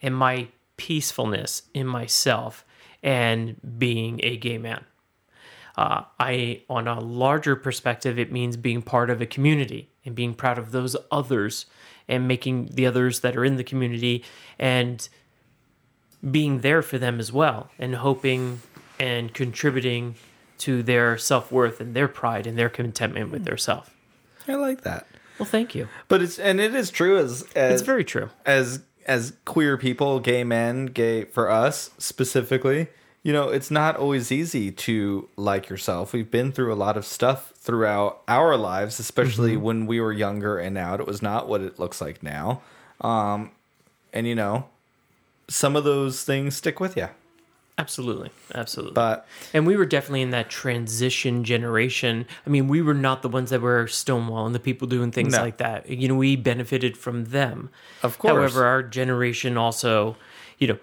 and 0.00 0.14
my 0.14 0.48
peacefulness 0.76 1.62
in 1.72 1.86
myself 1.86 2.64
and 3.02 3.56
being 3.78 4.20
a 4.22 4.36
gay 4.36 4.58
man. 4.58 4.84
Uh, 5.76 6.02
I, 6.20 6.62
on 6.68 6.86
a 6.86 7.00
larger 7.00 7.56
perspective, 7.56 8.18
it 8.18 8.30
means 8.30 8.56
being 8.56 8.82
part 8.82 9.08
of 9.10 9.20
a 9.20 9.26
community 9.26 9.88
and 10.04 10.14
being 10.14 10.34
proud 10.34 10.58
of 10.58 10.70
those 10.70 10.96
others 11.10 11.66
and 12.08 12.28
making 12.28 12.66
the 12.66 12.86
others 12.86 13.20
that 13.20 13.36
are 13.36 13.44
in 13.44 13.56
the 13.56 13.64
community 13.64 14.24
and 14.58 15.08
being 16.30 16.60
there 16.60 16.82
for 16.82 16.98
them 16.98 17.18
as 17.18 17.32
well 17.32 17.70
and 17.78 17.96
hoping 17.96 18.60
and 19.00 19.32
contributing 19.32 20.14
to 20.58 20.82
their 20.82 21.16
self-worth 21.16 21.80
and 21.80 21.94
their 21.94 22.06
pride 22.06 22.46
and 22.46 22.58
their 22.58 22.68
contentment 22.68 23.30
with 23.32 23.44
their 23.44 23.56
self. 23.56 23.94
I 24.46 24.54
like 24.54 24.82
that. 24.82 25.06
Well, 25.42 25.50
thank 25.50 25.74
you. 25.74 25.88
But 26.08 26.22
it's 26.22 26.38
and 26.38 26.60
it 26.60 26.74
is 26.74 26.90
true 26.90 27.18
as 27.18 27.42
as 27.54 27.74
It's 27.80 27.82
very 27.82 28.04
true. 28.04 28.30
as 28.46 28.80
as 29.06 29.32
queer 29.44 29.76
people, 29.76 30.20
gay 30.20 30.44
men, 30.44 30.86
gay 30.86 31.24
for 31.24 31.50
us 31.50 31.90
specifically, 31.98 32.86
you 33.24 33.32
know, 33.32 33.48
it's 33.48 33.70
not 33.70 33.96
always 33.96 34.30
easy 34.30 34.70
to 34.70 35.28
like 35.36 35.68
yourself. 35.68 36.12
We've 36.12 36.30
been 36.30 36.52
through 36.52 36.72
a 36.72 36.76
lot 36.76 36.96
of 36.96 37.04
stuff 37.04 37.52
throughout 37.56 38.22
our 38.28 38.56
lives, 38.56 39.00
especially 39.00 39.56
when 39.56 39.86
we 39.86 40.00
were 40.00 40.12
younger 40.12 40.58
and 40.58 40.78
out. 40.78 41.00
It 41.00 41.06
was 41.06 41.20
not 41.22 41.48
what 41.48 41.60
it 41.60 41.78
looks 41.78 42.00
like 42.00 42.22
now. 42.22 42.62
Um 43.00 43.50
and 44.12 44.26
you 44.26 44.34
know, 44.34 44.66
some 45.48 45.74
of 45.76 45.84
those 45.84 46.22
things 46.24 46.56
stick 46.56 46.78
with 46.80 46.96
you. 46.96 47.08
Absolutely. 47.78 48.30
Absolutely. 48.54 48.94
But 48.94 49.26
and 49.54 49.66
we 49.66 49.76
were 49.76 49.86
definitely 49.86 50.22
in 50.22 50.30
that 50.30 50.50
transition 50.50 51.42
generation. 51.42 52.26
I 52.46 52.50
mean, 52.50 52.68
we 52.68 52.82
were 52.82 52.94
not 52.94 53.22
the 53.22 53.28
ones 53.28 53.50
that 53.50 53.60
were 53.62 53.86
Stonewall 53.86 54.44
and 54.46 54.54
the 54.54 54.60
people 54.60 54.86
doing 54.86 55.10
things 55.10 55.32
No. 55.32 55.40
like 55.40 55.56
that. 55.56 55.88
You 55.88 56.06
know, 56.08 56.14
we 56.14 56.36
benefited 56.36 56.96
from 56.96 57.26
them. 57.26 57.70
Of 58.02 58.18
course. 58.18 58.32
However, 58.32 58.66
our 58.66 58.82
generation 58.82 59.56
also, 59.56 60.16
you 60.58 60.68
know, 60.68 60.78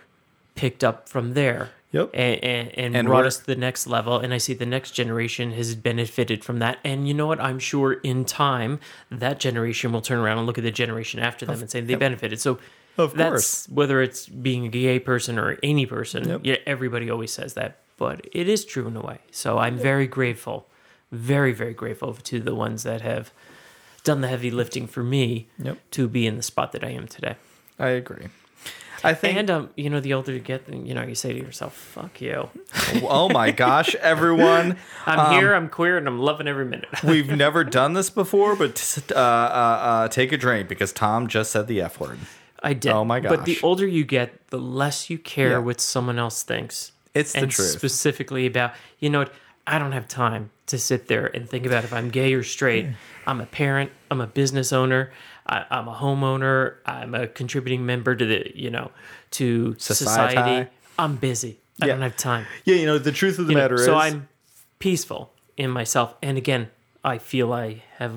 picked 0.56 0.84
up 0.84 1.08
from 1.08 1.34
there. 1.36 1.70
Yep. 1.92 2.12
and, 2.14 2.44
and, 2.44 2.78
and, 2.78 2.96
And 2.96 3.08
brought 3.08 3.26
us 3.26 3.38
to 3.38 3.46
the 3.48 3.56
next 3.56 3.88
level. 3.88 4.20
And 4.20 4.32
I 4.32 4.38
see 4.38 4.54
the 4.54 4.66
next 4.66 4.92
generation 4.92 5.52
has 5.54 5.74
benefited 5.74 6.44
from 6.44 6.60
that. 6.60 6.78
And 6.84 7.08
you 7.08 7.16
know 7.16 7.26
what? 7.26 7.40
I'm 7.40 7.58
sure 7.58 7.94
in 7.94 8.26
time 8.26 8.80
that 9.10 9.40
generation 9.40 9.92
will 9.92 10.02
turn 10.02 10.20
around 10.20 10.38
and 10.38 10.46
look 10.46 10.60
at 10.60 10.64
the 10.64 10.70
generation 10.72 11.20
after 11.20 11.46
them 11.48 11.60
and 11.62 11.70
say 11.70 11.82
they 11.82 11.96
benefited. 11.96 12.40
So 12.40 12.60
Of 12.98 13.14
that's 13.16 13.68
whether 13.70 14.02
it's 14.02 14.28
being 14.28 14.66
a 14.66 14.70
gay 14.70 15.00
person 15.00 15.40
or 15.40 15.58
any 15.64 15.86
person. 15.86 16.28
Yep. 16.28 16.42
Yeah, 16.44 16.56
everybody 16.66 17.10
always 17.10 17.32
says 17.32 17.54
that, 17.54 17.78
but 17.98 18.28
it 18.34 18.50
is 18.50 18.66
true 18.66 18.88
in 18.88 18.96
a 18.98 19.02
way. 19.02 19.20
So 19.32 19.58
I'm 19.58 19.78
very 19.78 20.06
grateful, 20.08 20.68
very 21.12 21.54
very 21.54 21.74
grateful 21.74 22.14
to 22.14 22.40
the 22.40 22.54
ones 22.56 22.84
that 22.84 23.02
have 23.02 23.32
done 24.04 24.22
the 24.22 24.28
heavy 24.28 24.52
lifting 24.52 24.86
for 24.88 25.04
me 25.04 25.48
Yep. 25.64 25.78
to 25.92 26.08
be 26.08 26.26
in 26.28 26.36
the 26.38 26.44
spot 26.44 26.72
that 26.74 26.84
I 26.84 26.90
am 26.90 27.08
today. 27.08 27.36
I 27.78 27.90
agree. 27.90 28.28
I 29.02 29.14
think. 29.14 29.38
And 29.38 29.50
um, 29.50 29.70
you 29.78 29.90
know, 29.90 30.02
the 30.02 30.14
older 30.14 30.34
you 30.34 30.40
get, 30.40 30.68
you 30.68 30.94
know, 30.94 31.04
you 31.04 31.16
say 31.16 31.32
to 31.32 31.40
yourself, 31.40 31.74
"Fuck 31.74 32.20
you." 32.20 32.50
oh 33.04 33.30
my 33.30 33.52
gosh, 33.52 33.96
everyone! 34.02 34.76
I'm 35.06 35.20
Um, 35.20 35.34
here. 35.40 35.54
I'm 35.54 35.70
queer, 35.70 35.96
and 35.98 36.06
I'm 36.06 36.20
loving 36.20 36.50
every 36.50 36.66
minute. 36.66 36.90
We've 37.06 37.30
never 37.32 37.64
done 37.64 37.94
this 37.94 38.10
before, 38.10 38.58
but 38.58 39.00
uh, 39.16 39.18
uh, 39.18 39.22
uh, 39.22 40.08
take 40.10 40.34
a 40.34 40.38
drink 40.38 40.68
because 40.68 40.92
Tom 40.92 41.28
just 41.28 41.52
said 41.52 41.68
the 41.68 41.80
F 41.82 41.98
word. 42.02 42.20
I 42.62 42.74
did. 42.74 42.92
Oh 42.92 43.06
my 43.06 43.20
gosh. 43.20 43.30
But 43.38 43.46
the 43.46 43.58
older 43.64 43.88
you 43.88 44.04
get, 44.04 44.48
the 44.50 44.60
less 44.60 45.10
you 45.10 45.18
care 45.18 45.52
Yeah. 45.52 45.58
what 45.60 45.80
someone 45.80 46.20
else 46.20 46.44
thinks. 46.44 46.92
It's 47.14 47.34
the 47.34 47.48
truth. 47.48 47.70
specifically 47.70 48.46
about 48.46 48.74
you 49.00 49.10
know 49.10 49.20
what 49.20 49.34
I 49.66 49.80
don't 49.80 49.92
have 49.94 50.08
time 50.08 50.52
to 50.68 50.78
sit 50.78 51.08
there 51.08 51.28
and 51.28 51.50
think 51.50 51.66
about 51.66 51.84
if 51.84 51.94
I'm 51.94 52.10
gay 52.10 52.34
or 52.34 52.44
straight. 52.44 52.88
I'm 53.26 53.42
a 53.42 53.46
parent. 53.46 53.92
I'm 54.12 54.22
a 54.22 54.28
business 54.28 54.72
owner. 54.74 55.12
I, 55.48 55.66
I'm 55.72 55.88
a 55.88 55.94
homeowner. 55.96 56.76
I'm 56.86 57.16
a 57.16 57.28
contributing 57.28 57.86
member 57.86 58.16
to 58.16 58.26
the 58.26 58.52
you 58.56 58.70
know 58.70 58.92
to 59.32 59.76
Society. 59.80 60.36
society. 60.36 60.70
I'm 60.98 61.16
busy. 61.16 61.58
I 61.82 61.86
Yeah. 61.88 61.94
don't 61.94 62.02
have 62.02 62.18
time. 62.18 62.46
Yeah, 62.66 62.76
you 62.76 62.86
know 62.86 62.98
the 62.98 63.12
truth 63.12 63.40
of 63.40 63.48
the 63.48 63.54
You 63.54 63.58
know, 63.58 63.64
matter 63.64 63.76
is. 63.76 63.86
so 63.86 63.96
I'm 63.96 64.28
peaceful 64.80 65.32
in 65.58 65.70
myself, 65.72 66.14
and 66.22 66.38
again, 66.38 66.70
I 67.04 67.18
feel 67.18 67.52
I 67.54 67.84
have 67.98 68.14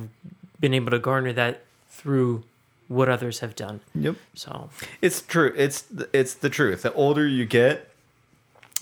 been 0.61 0.75
able 0.75 0.91
to 0.91 0.99
garner 0.99 1.33
that 1.33 1.63
through 1.91 2.45
what 2.93 3.09
others 3.09 3.41
have 3.41 3.55
done. 3.57 3.81
Yep. 3.95 4.17
So 4.35 4.71
It's 5.01 5.21
true. 5.23 5.53
It's 5.57 5.85
it's 6.13 6.35
the 6.35 6.51
truth. 6.51 6.83
The 6.83 6.93
older 6.95 7.27
you 7.27 7.45
get, 7.47 7.89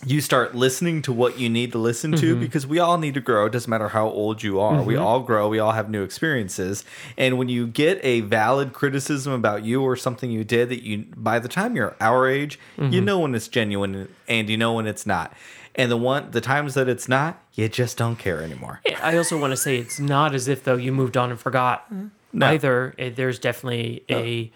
you 0.07 0.21
start 0.23 0.55
listening 0.55 1.03
to 1.03 1.13
what 1.13 1.39
you 1.39 1.51
need 1.51 1.73
to 1.73 1.79
listen 1.79 2.13
to 2.13 2.33
Mm-hmm. 2.33 2.41
because 2.41 2.67
we 2.67 2.79
all 2.79 2.97
need 2.97 3.13
to 3.15 3.21
grow. 3.21 3.45
It 3.47 3.53
doesn't 3.53 3.69
matter 3.69 3.89
how 3.91 4.09
old 4.09 4.43
you 4.43 4.59
are. 4.59 4.83
We 4.83 4.97
all 4.97 5.21
grow. 5.21 5.49
We 5.49 5.59
all 5.59 5.73
have 5.73 5.91
new 5.91 6.03
experiences. 6.03 6.85
And 7.19 7.37
when 7.37 7.49
you 7.51 7.67
get 7.67 8.01
a 8.03 8.21
valid 8.23 8.73
criticism 8.73 9.33
about 9.35 9.63
you 9.65 9.83
or 9.83 9.97
something 9.97 10.31
you 10.31 10.43
did 10.43 10.71
that 10.71 10.83
you 10.83 11.05
by 11.17 11.39
the 11.39 11.49
time 11.49 11.77
you're 11.77 11.97
our 12.01 12.27
age, 12.29 12.59
Mm-hmm. 12.79 12.93
you 12.95 13.01
know 13.03 13.19
when 13.21 13.35
it's 13.35 13.49
genuine 13.49 14.09
and 14.27 14.49
you 14.49 14.57
know 14.57 14.73
when 14.73 14.87
it's 14.87 15.05
not. 15.07 15.33
And 15.75 15.91
the 15.91 15.97
one 15.99 16.31
the 16.31 16.41
times 16.41 16.73
that 16.75 16.89
it's 16.89 17.07
not, 17.09 17.43
you 17.55 17.69
just 17.69 17.97
don't 17.99 18.17
care 18.17 18.43
anymore. 18.43 18.81
I 19.03 19.17
also 19.19 19.39
want 19.39 19.53
to 19.53 19.57
say 19.57 19.77
it's 19.77 20.01
not 20.01 20.35
as 20.35 20.49
if 20.49 20.65
though 20.65 20.77
you 20.77 20.93
moved 20.93 21.17
on 21.19 21.31
and 21.31 21.39
forgot. 21.39 21.87
No. 22.33 22.47
Either 22.47 22.95
Eh, 22.99 23.11
there's 23.15 23.39
definitely 23.39 24.05
a 24.11 24.53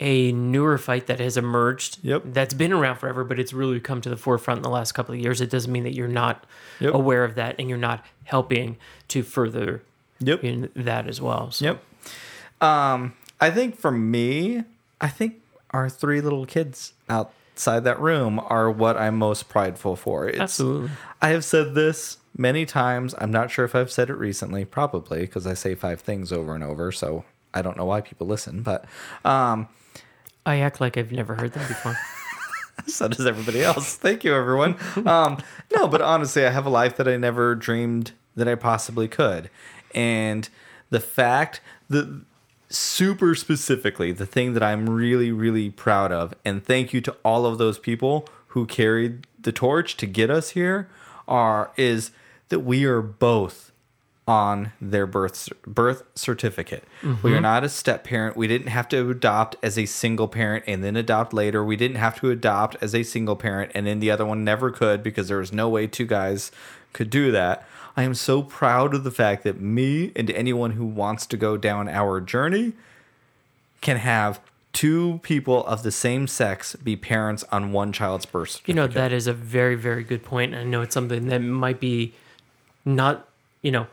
a 0.00 0.30
newer 0.30 0.78
fight 0.78 1.08
that 1.08 1.18
has 1.18 1.36
emerged. 1.36 1.98
Yep. 2.02 2.22
That's 2.26 2.54
been 2.54 2.72
around 2.72 2.96
forever, 2.96 3.24
but 3.24 3.40
it's 3.40 3.52
really 3.52 3.80
come 3.80 4.00
to 4.02 4.08
the 4.08 4.16
forefront 4.16 4.58
in 4.58 4.62
the 4.62 4.70
last 4.70 4.92
couple 4.92 5.12
of 5.12 5.20
years. 5.20 5.40
It 5.40 5.50
doesn't 5.50 5.72
mean 5.72 5.82
that 5.82 5.94
you're 5.96 6.06
not 6.06 6.44
Yep. 6.78 6.94
aware 6.94 7.24
of 7.24 7.34
that 7.34 7.56
and 7.58 7.68
you're 7.68 7.76
not 7.78 8.04
helping 8.24 8.76
to 9.08 9.24
further 9.24 9.82
Yep. 10.20 10.44
in 10.44 10.70
that 10.76 11.08
as 11.08 11.20
well. 11.20 11.50
So. 11.50 11.64
Yep. 11.64 11.82
Um, 12.60 13.14
I 13.40 13.50
think 13.50 13.76
for 13.76 13.90
me, 13.90 14.62
I 15.00 15.08
think 15.08 15.40
our 15.70 15.88
three 15.88 16.20
little 16.20 16.46
kids 16.46 16.92
outside 17.08 17.84
that 17.84 18.00
room 18.00 18.40
are 18.46 18.70
what 18.70 18.96
I'm 18.96 19.16
most 19.16 19.48
prideful 19.48 19.96
for. 19.96 20.28
It's, 20.28 20.38
Absolutely. 20.38 20.90
I 21.20 21.30
have 21.30 21.44
said 21.44 21.74
this 21.74 22.18
many 22.38 22.64
times. 22.64 23.14
I'm 23.18 23.30
not 23.30 23.50
sure 23.50 23.66
if 23.66 23.74
I've 23.74 23.92
said 23.92 24.08
it 24.08 24.14
recently, 24.14 24.64
probably 24.64 25.20
because 25.20 25.46
I 25.46 25.54
say 25.54 25.74
five 25.74 26.00
things 26.00 26.32
over 26.32 26.54
and 26.54 26.64
over. 26.64 26.90
So 26.90 27.24
I 27.52 27.60
don't 27.60 27.76
know 27.76 27.84
why 27.84 28.00
people 28.00 28.26
listen, 28.26 28.62
but 28.62 28.86
um, 29.24 29.68
I 30.46 30.60
act 30.60 30.80
like 30.80 30.96
I've 30.96 31.12
never 31.12 31.34
heard 31.34 31.52
them 31.52 31.68
before. 31.68 31.98
so 32.86 33.08
does 33.08 33.26
everybody 33.26 33.62
else. 33.62 33.96
Thank 33.96 34.24
you, 34.24 34.34
everyone. 34.34 34.76
Um, 35.08 35.38
no, 35.74 35.88
but 35.88 36.02
honestly, 36.02 36.44
I 36.44 36.50
have 36.50 36.66
a 36.66 36.70
life 36.70 36.96
that 36.96 37.08
I 37.08 37.16
never 37.16 37.54
dreamed 37.54 38.12
that 38.36 38.46
I 38.46 38.56
possibly 38.56 39.08
could, 39.08 39.48
and 39.94 40.48
the 40.90 41.00
fact 41.00 41.60
that 41.88 42.22
super 42.68 43.34
specifically 43.34 44.12
the 44.12 44.26
thing 44.26 44.52
that 44.52 44.62
I'm 44.62 44.90
really 44.90 45.32
really 45.32 45.70
proud 45.70 46.12
of, 46.12 46.34
and 46.44 46.62
thank 46.62 46.92
you 46.92 47.00
to 47.02 47.16
all 47.24 47.46
of 47.46 47.58
those 47.58 47.78
people 47.78 48.28
who 48.48 48.66
carried 48.66 49.26
the 49.40 49.52
torch 49.52 49.96
to 49.98 50.06
get 50.06 50.30
us 50.30 50.50
here, 50.50 50.90
are 51.26 51.70
is 51.76 52.10
that 52.48 52.60
we 52.60 52.84
are 52.84 53.02
both 53.02 53.72
on 54.28 54.72
their 54.78 55.06
birth 55.06 55.48
birth 55.66 56.02
certificate. 56.14 56.84
We 57.02 57.08
are 57.08 57.14
mm-hmm. 57.14 57.42
not 57.42 57.64
a 57.64 57.68
step 57.68 58.04
parent. 58.04 58.36
We 58.36 58.46
didn't 58.46 58.68
have 58.68 58.86
to 58.90 59.08
adopt 59.08 59.56
as 59.62 59.78
a 59.78 59.86
single 59.86 60.28
parent 60.28 60.64
and 60.66 60.84
then 60.84 60.96
adopt 60.96 61.32
later. 61.32 61.64
We 61.64 61.76
didn't 61.76 61.96
have 61.96 62.20
to 62.20 62.30
adopt 62.30 62.76
as 62.82 62.94
a 62.94 63.02
single 63.02 63.36
parent 63.36 63.72
and 63.74 63.86
then 63.86 64.00
the 64.00 64.10
other 64.10 64.26
one 64.26 64.44
never 64.44 64.70
could 64.70 65.02
because 65.02 65.28
there 65.28 65.38
was 65.38 65.52
no 65.52 65.70
way 65.70 65.86
two 65.86 66.04
guys 66.04 66.52
could 66.92 67.08
do 67.08 67.32
that. 67.32 67.66
I 67.96 68.02
am 68.02 68.14
so 68.14 68.42
proud 68.42 68.94
of 68.94 69.02
the 69.02 69.10
fact 69.10 69.44
that 69.44 69.60
me 69.60 70.12
and 70.14 70.30
anyone 70.30 70.72
who 70.72 70.84
wants 70.84 71.26
to 71.26 71.36
go 71.36 71.56
down 71.56 71.88
our 71.88 72.20
journey 72.20 72.74
can 73.80 73.96
have 73.96 74.40
two 74.72 75.20
people 75.22 75.64
of 75.66 75.82
the 75.82 75.90
same 75.90 76.26
sex 76.26 76.76
be 76.76 76.96
parents 76.96 77.44
on 77.50 77.72
one 77.72 77.92
child's 77.92 78.26
birth 78.26 78.50
certificate. 78.50 78.68
You 78.68 78.74
know, 78.74 78.86
that 78.86 79.10
is 79.10 79.26
a 79.26 79.32
very, 79.32 79.74
very 79.74 80.04
good 80.04 80.22
point. 80.22 80.54
I 80.54 80.64
know 80.64 80.82
it's 80.82 80.94
something 80.94 81.26
that 81.28 81.40
might 81.40 81.80
be 81.80 82.12
not, 82.84 83.28
you 83.62 83.70
know, 83.72 83.86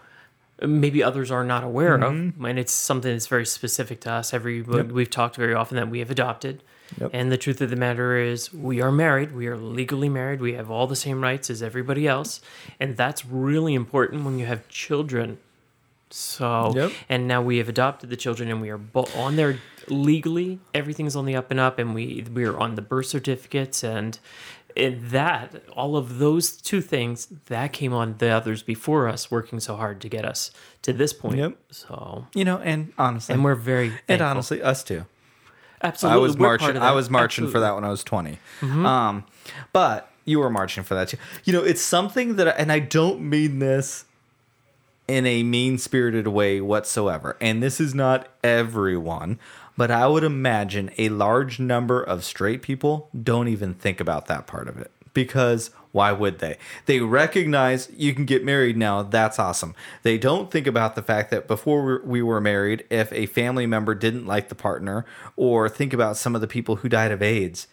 maybe 0.62 1.04
others 1.04 1.32
are 1.32 1.44
not 1.44 1.63
aware 1.63 1.96
of, 1.96 2.01
mm-hmm. 2.13 2.46
and 2.46 2.58
it's 2.58 2.72
something 2.72 3.12
that's 3.12 3.27
very 3.27 3.46
specific 3.46 4.00
to 4.01 4.12
us. 4.12 4.34
Every 4.34 4.62
we've 4.62 5.10
talked 5.10 5.36
very 5.36 5.54
often 5.54 5.75
that 5.77 5.89
we 5.89 6.00
have 6.00 6.10
adopted, 6.12 6.63
Yep. 7.00 7.10
and 7.13 7.32
the 7.32 7.38
truth 7.38 7.62
of 7.62 7.72
the 7.72 7.75
matter 7.75 8.15
is, 8.18 8.54
we 8.54 8.80
are 8.80 8.92
married. 8.92 9.34
We 9.34 9.48
are 9.48 9.58
legally 9.58 10.08
married. 10.08 10.39
We 10.39 10.54
have 10.54 10.70
all 10.70 10.86
the 10.88 10.96
same 10.96 11.22
rights 11.22 11.50
as 11.50 11.63
everybody 11.63 12.08
else, 12.08 12.42
and 12.80 12.96
that's 12.96 13.25
really 13.25 13.74
important 13.74 14.24
when 14.24 14.38
you 14.39 14.46
have 14.46 14.68
children. 14.70 15.39
So, 16.12 16.72
Yep. 16.75 16.92
and 17.10 17.27
now 17.27 17.42
we 17.42 17.58
have 17.58 17.68
adopted 17.68 18.10
the 18.10 18.15
children, 18.15 18.50
and 18.50 18.62
we 18.62 18.70
are 18.70 18.77
bo- 18.77 19.08
on 19.15 19.36
there 19.36 19.58
legally. 19.88 20.60
Everything's 20.74 21.15
on 21.15 21.25
the 21.25 21.36
up 21.36 21.51
and 21.51 21.60
up, 21.60 21.80
and 21.80 21.94
we 21.94 22.24
we 22.34 22.46
are 22.46 22.58
on 22.58 22.75
the 22.75 22.82
birth 22.82 23.08
certificates, 23.08 23.84
and 23.84 24.20
and 24.77 25.10
that 25.10 25.63
all 25.74 25.96
of 25.96 26.20
those 26.20 26.55
two 26.58 26.82
things 26.82 27.27
that 27.48 27.74
came 27.74 27.94
on 27.94 28.15
the 28.17 28.29
others 28.29 28.63
before 28.63 29.08
us, 29.08 29.32
working 29.32 29.60
so 29.60 29.75
hard 29.75 30.01
to 30.01 30.10
get 30.10 30.25
us 30.25 30.51
to 30.82 30.94
this 30.94 31.13
point. 31.13 31.38
Yep. 31.38 31.58
So, 31.72 32.27
you 32.34 32.46
know, 32.46 32.58
and 32.58 32.94
honestly, 32.98 33.34
and 33.34 33.44
we're 33.44 33.55
very 33.55 33.94
and 34.08 34.22
honestly, 34.22 34.62
us 34.62 34.84
too. 34.84 35.05
absolutely, 35.82 36.20
I 36.20 36.22
was 36.22 36.38
we're 36.38 36.48
marching. 36.48 36.77
I 36.77 36.91
was 36.91 37.10
marching 37.10 37.50
for 37.50 37.60
that 37.60 37.75
when 37.75 37.84
I 37.84 37.89
was 37.89 38.03
20. 38.03 38.38
Um, 38.62 39.25
but 39.74 40.12
you 40.25 40.39
were 40.39 40.50
marching 40.50 40.84
for 40.84 40.96
that 40.96 41.10
too. 41.10 41.17
You 41.44 41.53
know, 41.53 41.63
it's 41.63 41.82
something 41.82 42.36
that, 42.36 42.60
and 42.60 42.72
I 42.72 42.79
don't 42.79 43.22
mean 43.22 43.60
this 43.60 44.05
in 45.08 45.25
a 45.25 45.44
mean 45.44 45.77
spirited 45.77 46.27
way 46.27 46.60
whatsoever. 46.62 47.38
And 47.39 47.62
this 47.62 47.79
is 47.79 47.94
not 47.94 48.27
everyone, 48.44 49.39
but 49.77 49.91
I 49.91 50.08
would 50.08 50.24
imagine 50.24 50.91
a 50.98 51.10
large 51.10 51.60
number 51.60 52.01
of 52.01 52.24
straight 52.24 52.62
people 52.62 53.10
don't 53.22 53.48
even 53.48 53.74
think 53.74 54.00
about 54.00 54.27
that 54.27 54.48
part 54.48 54.67
of 54.67 54.77
it 54.77 54.91
because 55.13 55.72
why 55.91 56.12
would 56.12 56.39
they? 56.39 56.58
They 56.88 57.00
recognize 57.00 57.89
you 57.96 58.13
can 58.13 58.25
get 58.25 58.44
married 58.44 58.75
now. 58.75 59.01
That's 59.01 59.39
awesome. 59.39 59.74
They 60.03 60.17
don't 60.17 60.51
think 60.51 60.67
about 60.67 60.96
the 60.96 61.01
fact 61.01 61.32
that 61.32 61.48
before 61.48 62.01
we 62.03 62.22
were 62.22 62.41
married, 62.41 62.84
if 62.89 63.13
a 63.13 63.25
family 63.27 63.65
member 63.65 63.96
didn't 63.96 64.27
like 64.27 64.50
the 64.50 64.55
partner, 64.55 65.05
or 65.38 65.70
think 65.70 65.94
about 65.94 66.17
some 66.17 66.36
of 66.36 66.41
the 66.41 66.48
people 66.48 66.77
who 66.77 66.89
died 66.89 67.13
of 67.13 67.22
AIDS, 67.22 67.67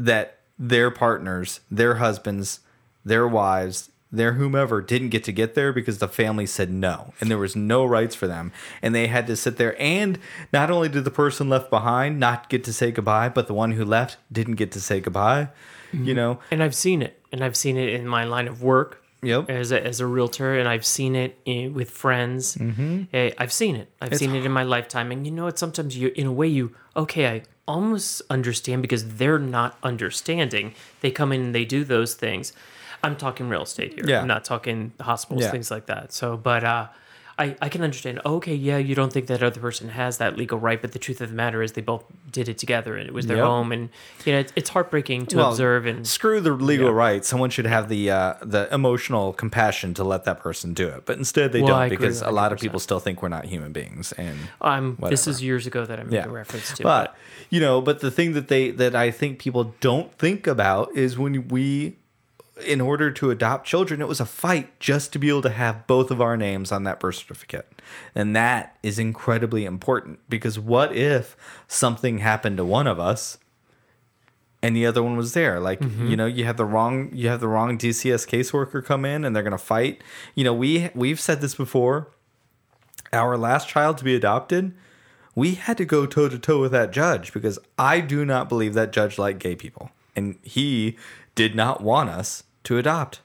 that 0.00 0.40
their 0.58 0.90
partners, 0.90 1.60
their 1.70 1.94
husbands, 1.94 2.58
their 3.04 3.28
wives, 3.28 3.91
their 4.12 4.34
whomever 4.34 4.82
didn't 4.82 5.08
get 5.08 5.24
to 5.24 5.32
get 5.32 5.54
there 5.54 5.72
because 5.72 5.98
the 5.98 6.08
family 6.08 6.46
said 6.46 6.70
no 6.70 7.14
and 7.20 7.30
there 7.30 7.38
was 7.38 7.56
no 7.56 7.84
rights 7.84 8.14
for 8.14 8.26
them 8.26 8.52
and 8.82 8.94
they 8.94 9.06
had 9.06 9.26
to 9.26 9.34
sit 9.34 9.56
there 9.56 9.80
and 9.80 10.18
not 10.52 10.70
only 10.70 10.88
did 10.88 11.04
the 11.04 11.10
person 11.10 11.48
left 11.48 11.70
behind 11.70 12.20
not 12.20 12.48
get 12.48 12.62
to 12.62 12.72
say 12.72 12.90
goodbye 12.90 13.28
but 13.28 13.46
the 13.46 13.54
one 13.54 13.72
who 13.72 13.84
left 13.84 14.18
didn't 14.30 14.56
get 14.56 14.70
to 14.70 14.80
say 14.80 15.00
goodbye 15.00 15.48
you 15.92 16.14
know 16.14 16.38
and 16.50 16.62
I've 16.62 16.74
seen 16.74 17.02
it, 17.02 17.20
and 17.32 17.42
I've 17.42 17.56
seen 17.56 17.76
it 17.76 17.88
in 17.90 18.06
my 18.06 18.24
line 18.24 18.48
of 18.48 18.62
work. 18.62 18.98
Yep. 19.24 19.50
As 19.50 19.70
a, 19.70 19.80
as 19.80 20.00
a 20.00 20.06
realtor, 20.06 20.58
and 20.58 20.68
I've 20.68 20.84
seen 20.84 21.14
it 21.14 21.38
in, 21.44 21.74
with 21.74 21.90
friends. 21.90 22.56
Mm-hmm. 22.56 23.04
I've 23.38 23.52
seen 23.52 23.76
it. 23.76 23.88
I've 24.00 24.16
seen 24.16 24.34
it 24.34 24.44
in 24.44 24.50
my 24.50 24.64
lifetime, 24.64 25.12
and 25.12 25.24
you 25.24 25.30
know 25.30 25.44
what? 25.44 25.60
Sometimes 25.60 25.96
you, 25.96 26.10
in 26.16 26.26
a 26.26 26.32
way, 26.32 26.48
you 26.48 26.74
okay. 26.96 27.28
I 27.28 27.42
almost 27.68 28.22
understand 28.28 28.82
because 28.82 29.14
they're 29.14 29.38
not 29.38 29.78
understanding. 29.84 30.74
They 31.02 31.12
come 31.12 31.30
in 31.30 31.40
and 31.40 31.54
they 31.54 31.64
do 31.64 31.84
those 31.84 32.14
things. 32.14 32.52
I'm 33.04 33.16
talking 33.16 33.48
real 33.48 33.62
estate 33.62 33.94
here. 33.94 34.04
Yeah. 34.06 34.20
I'm 34.20 34.28
not 34.28 34.44
talking 34.44 34.92
hospitals, 35.00 35.42
Yeah. 35.44 35.50
things 35.50 35.70
like 35.70 35.86
that. 35.86 36.12
So, 36.12 36.36
but 36.36 36.62
uh, 36.64 36.88
I, 37.38 37.56
I 37.62 37.68
can 37.70 37.82
understand. 37.82 38.20
Okay, 38.24 38.54
yeah, 38.54 38.76
you 38.76 38.94
don't 38.94 39.10
think 39.12 39.26
that 39.26 39.42
other 39.42 39.58
person 39.58 39.88
has 39.88 40.18
that 40.18 40.36
legal 40.36 40.58
right, 40.58 40.80
but 40.80 40.92
the 40.92 40.98
truth 40.98 41.20
of 41.22 41.30
the 41.30 41.34
matter 41.34 41.62
is 41.62 41.72
they 41.72 41.80
both 41.80 42.04
did 42.30 42.46
it 42.48 42.58
together, 42.58 42.94
and 42.96 43.08
it 43.08 43.14
was 43.14 43.26
their 43.26 43.38
Yep. 43.38 43.46
home, 43.46 43.72
and 43.72 43.88
you 44.26 44.32
know 44.34 44.38
it's, 44.38 44.52
it's 44.54 44.68
heartbreaking 44.70 45.26
to 45.26 45.38
Well, 45.38 45.50
observe. 45.50 45.86
And 45.86 46.06
Screw 46.06 46.40
the 46.40 46.52
legal 46.52 46.88
Yeah. 46.88 46.92
rights. 46.92 47.26
Someone 47.28 47.48
should 47.50 47.64
have 47.66 47.88
the 47.88 48.10
uh, 48.10 48.34
the 48.42 48.72
emotional 48.72 49.32
compassion 49.32 49.94
to 49.94 50.04
let 50.04 50.24
that 50.24 50.40
person 50.40 50.74
do 50.74 50.86
it, 50.88 51.06
but 51.06 51.16
instead 51.18 51.52
they 51.52 51.62
Well, 51.62 51.80
don't 51.80 51.88
because 51.88 52.20
a 52.20 52.30
lot 52.30 52.52
of 52.52 52.60
people 52.60 52.78
still 52.78 53.00
think 53.00 53.22
we're 53.22 53.28
not 53.30 53.46
human 53.46 53.72
beings. 53.72 54.12
And 54.12 54.38
um, 54.60 54.98
this 55.00 55.26
is 55.26 55.42
years 55.42 55.66
ago 55.66 55.86
that 55.86 55.98
I 55.98 56.02
made 56.04 56.12
yeah, 56.12 56.26
a 56.26 56.28
reference 56.28 56.72
to. 56.74 56.82
But 56.82 57.16
you 57.48 57.60
know, 57.60 57.80
but 57.80 58.00
the 58.00 58.10
thing 58.10 58.34
that 58.34 58.48
they 58.48 58.70
that 58.72 58.94
I 58.94 59.10
think 59.10 59.38
people 59.38 59.74
don't 59.80 60.12
think 60.18 60.46
about 60.46 60.94
is 60.94 61.16
when 61.18 61.48
we, 61.48 61.96
in 62.64 62.80
order 62.80 63.10
to 63.10 63.30
adopt 63.30 63.66
children, 63.66 64.00
it 64.00 64.08
was 64.08 64.20
a 64.20 64.26
fight 64.26 64.78
just 64.80 65.12
to 65.12 65.18
be 65.18 65.28
able 65.28 65.42
to 65.42 65.50
have 65.50 65.86
both 65.86 66.10
of 66.10 66.20
our 66.20 66.36
names 66.36 66.72
on 66.72 66.84
that 66.84 67.00
birth 67.00 67.16
certificate, 67.16 67.68
and 68.14 68.34
that 68.34 68.76
is 68.82 68.98
incredibly 68.98 69.64
important 69.64 70.20
because 70.28 70.58
what 70.58 70.94
if 70.94 71.36
something 71.68 72.18
happened 72.18 72.56
to 72.56 72.64
one 72.64 72.86
of 72.86 72.98
us? 72.98 73.38
and 74.62 74.76
the 74.76 74.86
other 74.86 75.02
one 75.02 75.16
was 75.16 75.34
there. 75.34 75.58
Like 75.58 75.80
mm-hmm. 75.80 76.06
you 76.06 76.16
know, 76.16 76.26
you 76.26 76.44
have 76.44 76.56
the 76.56 76.64
wrong 76.64 77.10
you 77.12 77.28
have 77.28 77.40
the 77.40 77.48
wrong 77.48 77.76
DCS 77.76 78.26
caseworker 78.26 78.84
come 78.84 79.04
in, 79.04 79.24
and 79.24 79.34
they're 79.34 79.42
gonna 79.42 79.58
fight. 79.58 80.02
You 80.34 80.44
know, 80.44 80.54
we 80.54 80.90
we've 80.94 81.20
said 81.20 81.40
this 81.40 81.54
before. 81.54 82.08
Our 83.12 83.36
last 83.36 83.68
child 83.68 83.98
to 83.98 84.04
be 84.04 84.14
adopted, 84.14 84.72
we 85.34 85.54
had 85.54 85.76
to 85.76 85.84
go 85.84 86.06
toe 86.06 86.30
to 86.30 86.38
toe 86.38 86.60
with 86.60 86.72
that 86.72 86.92
judge 86.92 87.34
because 87.34 87.58
I 87.78 88.00
do 88.00 88.24
not 88.24 88.48
believe 88.48 88.72
that 88.72 88.92
judge 88.92 89.18
liked 89.18 89.38
gay 89.38 89.54
people, 89.54 89.90
and 90.16 90.38
he 90.42 90.96
did 91.34 91.54
not 91.54 91.82
want 91.82 92.08
us 92.08 92.44
to 92.64 92.78
adopt. 92.78 93.20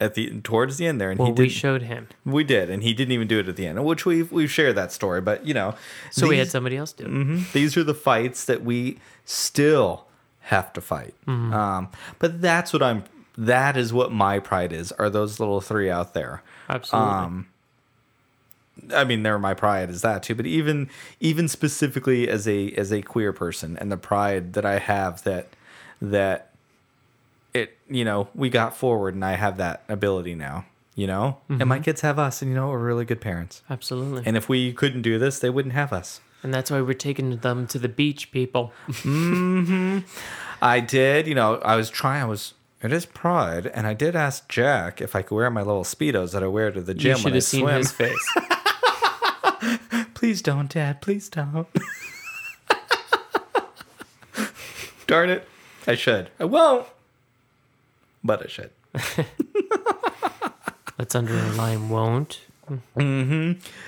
At 0.00 0.14
the 0.14 0.40
towards 0.40 0.76
the 0.76 0.86
end 0.86 1.00
there, 1.00 1.10
and 1.10 1.18
well, 1.18 1.28
he 1.28 1.34
we 1.44 1.48
showed 1.48 1.82
him, 1.82 2.08
we 2.26 2.42
did, 2.42 2.68
and 2.68 2.82
he 2.82 2.92
didn't 2.92 3.12
even 3.12 3.28
do 3.28 3.38
it 3.38 3.48
at 3.48 3.54
the 3.56 3.64
end, 3.66 3.82
which 3.84 4.04
we've 4.04 4.30
we've 4.32 4.50
shared 4.50 4.74
that 4.74 4.90
story. 4.92 5.20
But 5.20 5.46
you 5.46 5.54
know, 5.54 5.76
so 6.10 6.26
we 6.26 6.36
had 6.36 6.50
somebody 6.50 6.76
else 6.76 6.92
do. 6.92 7.04
it. 7.04 7.10
Mhm. 7.10 7.52
These 7.52 7.76
are 7.76 7.84
the 7.84 7.94
fights 7.94 8.44
that 8.44 8.64
we 8.64 8.98
still 9.24 10.04
have 10.40 10.72
to 10.74 10.80
fight. 10.80 11.14
Mm-hmm. 11.26 11.54
Um, 11.54 11.88
but 12.18 12.42
that's 12.42 12.72
what 12.72 12.82
I'm. 12.82 13.04
That 13.38 13.76
is 13.76 13.92
what 13.92 14.10
my 14.12 14.40
pride 14.40 14.72
is. 14.72 14.90
Are 14.92 15.08
those 15.08 15.38
little 15.38 15.60
three 15.60 15.88
out 15.88 16.12
there? 16.12 16.42
Absolutely. 16.68 17.10
Um, 17.10 17.46
I 18.92 19.04
mean, 19.04 19.22
they're 19.22 19.38
my 19.38 19.54
pride 19.54 19.90
is 19.90 20.02
that 20.02 20.24
too. 20.24 20.34
But 20.34 20.46
even 20.46 20.90
even 21.20 21.46
specifically 21.48 22.28
as 22.28 22.46
a 22.48 22.72
as 22.72 22.92
a 22.92 23.00
queer 23.00 23.32
person, 23.32 23.78
and 23.78 23.90
the 23.92 23.96
pride 23.96 24.54
that 24.54 24.66
I 24.66 24.80
have 24.80 25.22
that 25.22 25.48
that 26.02 26.50
it 27.54 27.78
you 27.88 28.04
know 28.04 28.28
we 28.34 28.50
got 28.50 28.76
forward, 28.76 29.14
and 29.14 29.24
I 29.24 29.32
have 29.36 29.56
that 29.58 29.84
ability 29.88 30.34
now. 30.34 30.66
You 30.96 31.08
know, 31.08 31.38
and 31.48 31.58
Mm-hmm. 31.58 31.68
my 31.68 31.80
kids 31.80 32.02
have 32.02 32.20
us, 32.20 32.40
and 32.40 32.50
you 32.50 32.54
know 32.56 32.68
we're 32.68 32.78
really 32.78 33.04
good 33.04 33.20
parents. 33.20 33.62
Absolutely. 33.68 34.22
And 34.26 34.36
if 34.36 34.48
we 34.48 34.72
couldn't 34.72 35.02
do 35.02 35.18
this, 35.18 35.40
they 35.40 35.50
wouldn't 35.50 35.74
have 35.74 35.92
us. 35.92 36.20
And 36.44 36.54
that's 36.54 36.70
why 36.70 36.80
we're 36.82 36.94
taking 36.94 37.36
them 37.38 37.66
to 37.68 37.78
the 37.80 37.88
beach, 37.88 38.30
people. 38.30 38.72
I 40.62 40.78
did, 40.80 41.26
you 41.26 41.34
know, 41.34 41.56
I 41.64 41.74
was 41.74 41.90
trying, 41.90 42.22
I 42.22 42.26
was, 42.26 42.54
it 42.82 42.92
is 42.92 43.06
pride. 43.06 43.66
And 43.66 43.86
I 43.88 43.94
did 43.94 44.14
ask 44.14 44.46
Jack 44.48 45.00
if 45.00 45.16
I 45.16 45.22
could 45.22 45.34
wear 45.34 45.50
my 45.50 45.62
little 45.62 45.82
Speedos 45.84 46.32
that 46.32 46.42
I 46.44 46.46
wear 46.46 46.70
to 46.70 46.80
the 46.82 46.92
You 46.92 46.98
gym 46.98 47.16
should 47.16 47.24
when 47.24 47.32
I 47.32 47.36
have 47.36 47.44
seen 47.44 47.62
swim. 47.62 47.76
his 47.76 47.90
face. 47.90 48.34
Please 50.14 50.42
don't, 50.42 50.70
Dad. 50.70 51.00
Please 51.02 51.28
don't. 51.28 51.66
Darn 55.06 55.30
it. 55.30 55.46
I 55.86 55.94
should. 55.96 56.30
I 56.38 56.44
won't. 56.44 56.86
But 58.24 58.42
I 58.42 58.46
should. 58.48 58.70
Let's 60.98 61.14
underline 61.14 61.88
won't. 61.88 62.40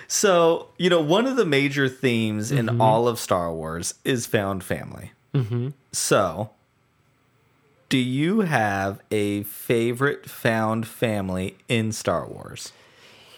So, 0.08 0.68
you 0.76 0.90
know, 0.90 1.00
one 1.00 1.26
of 1.26 1.36
the 1.36 1.46
major 1.46 1.88
themes 1.88 2.50
Mm-hmm. 2.50 2.68
in 2.68 2.80
all 2.80 3.08
of 3.08 3.18
Star 3.18 3.52
Wars 3.52 3.94
is 4.04 4.26
found 4.26 4.62
family. 4.62 5.12
Mm-hmm. 5.32 5.68
So, 5.92 6.50
do 7.88 7.96
you 7.96 8.40
have 8.40 9.00
a 9.10 9.44
favorite 9.44 10.28
found 10.28 10.86
family 10.86 11.56
in 11.68 11.92
Star 11.92 12.26
Wars? 12.26 12.72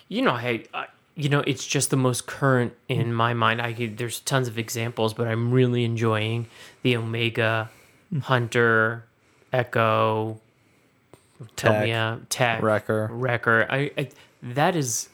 You 0.08 0.22
know, 0.22 0.36
hey, 0.36 0.64
I, 0.74 0.86
you 1.14 1.28
know, 1.28 1.40
it's 1.40 1.66
just 1.66 1.90
the 1.90 1.96
most 1.96 2.26
current 2.26 2.72
in 2.88 3.12
my 3.12 3.34
mind. 3.34 3.60
I 3.60 3.72
could, 3.74 3.98
there's 3.98 4.20
tons 4.20 4.48
of 4.48 4.58
examples, 4.58 5.12
but 5.14 5.28
I'm 5.28 5.52
really 5.52 5.84
enjoying 5.84 6.46
the 6.82 6.96
Omega, 6.96 7.70
Hunter, 8.22 9.04
Echo, 9.52 10.40
Tomia, 11.56 12.20
oh, 12.20 12.26
Tech, 12.28 12.62
Wrecker. 12.62 13.08
Wrecker. 13.10 13.66
I, 13.70 13.90
I 13.96 14.08
that 14.42 14.76
is 14.76 15.08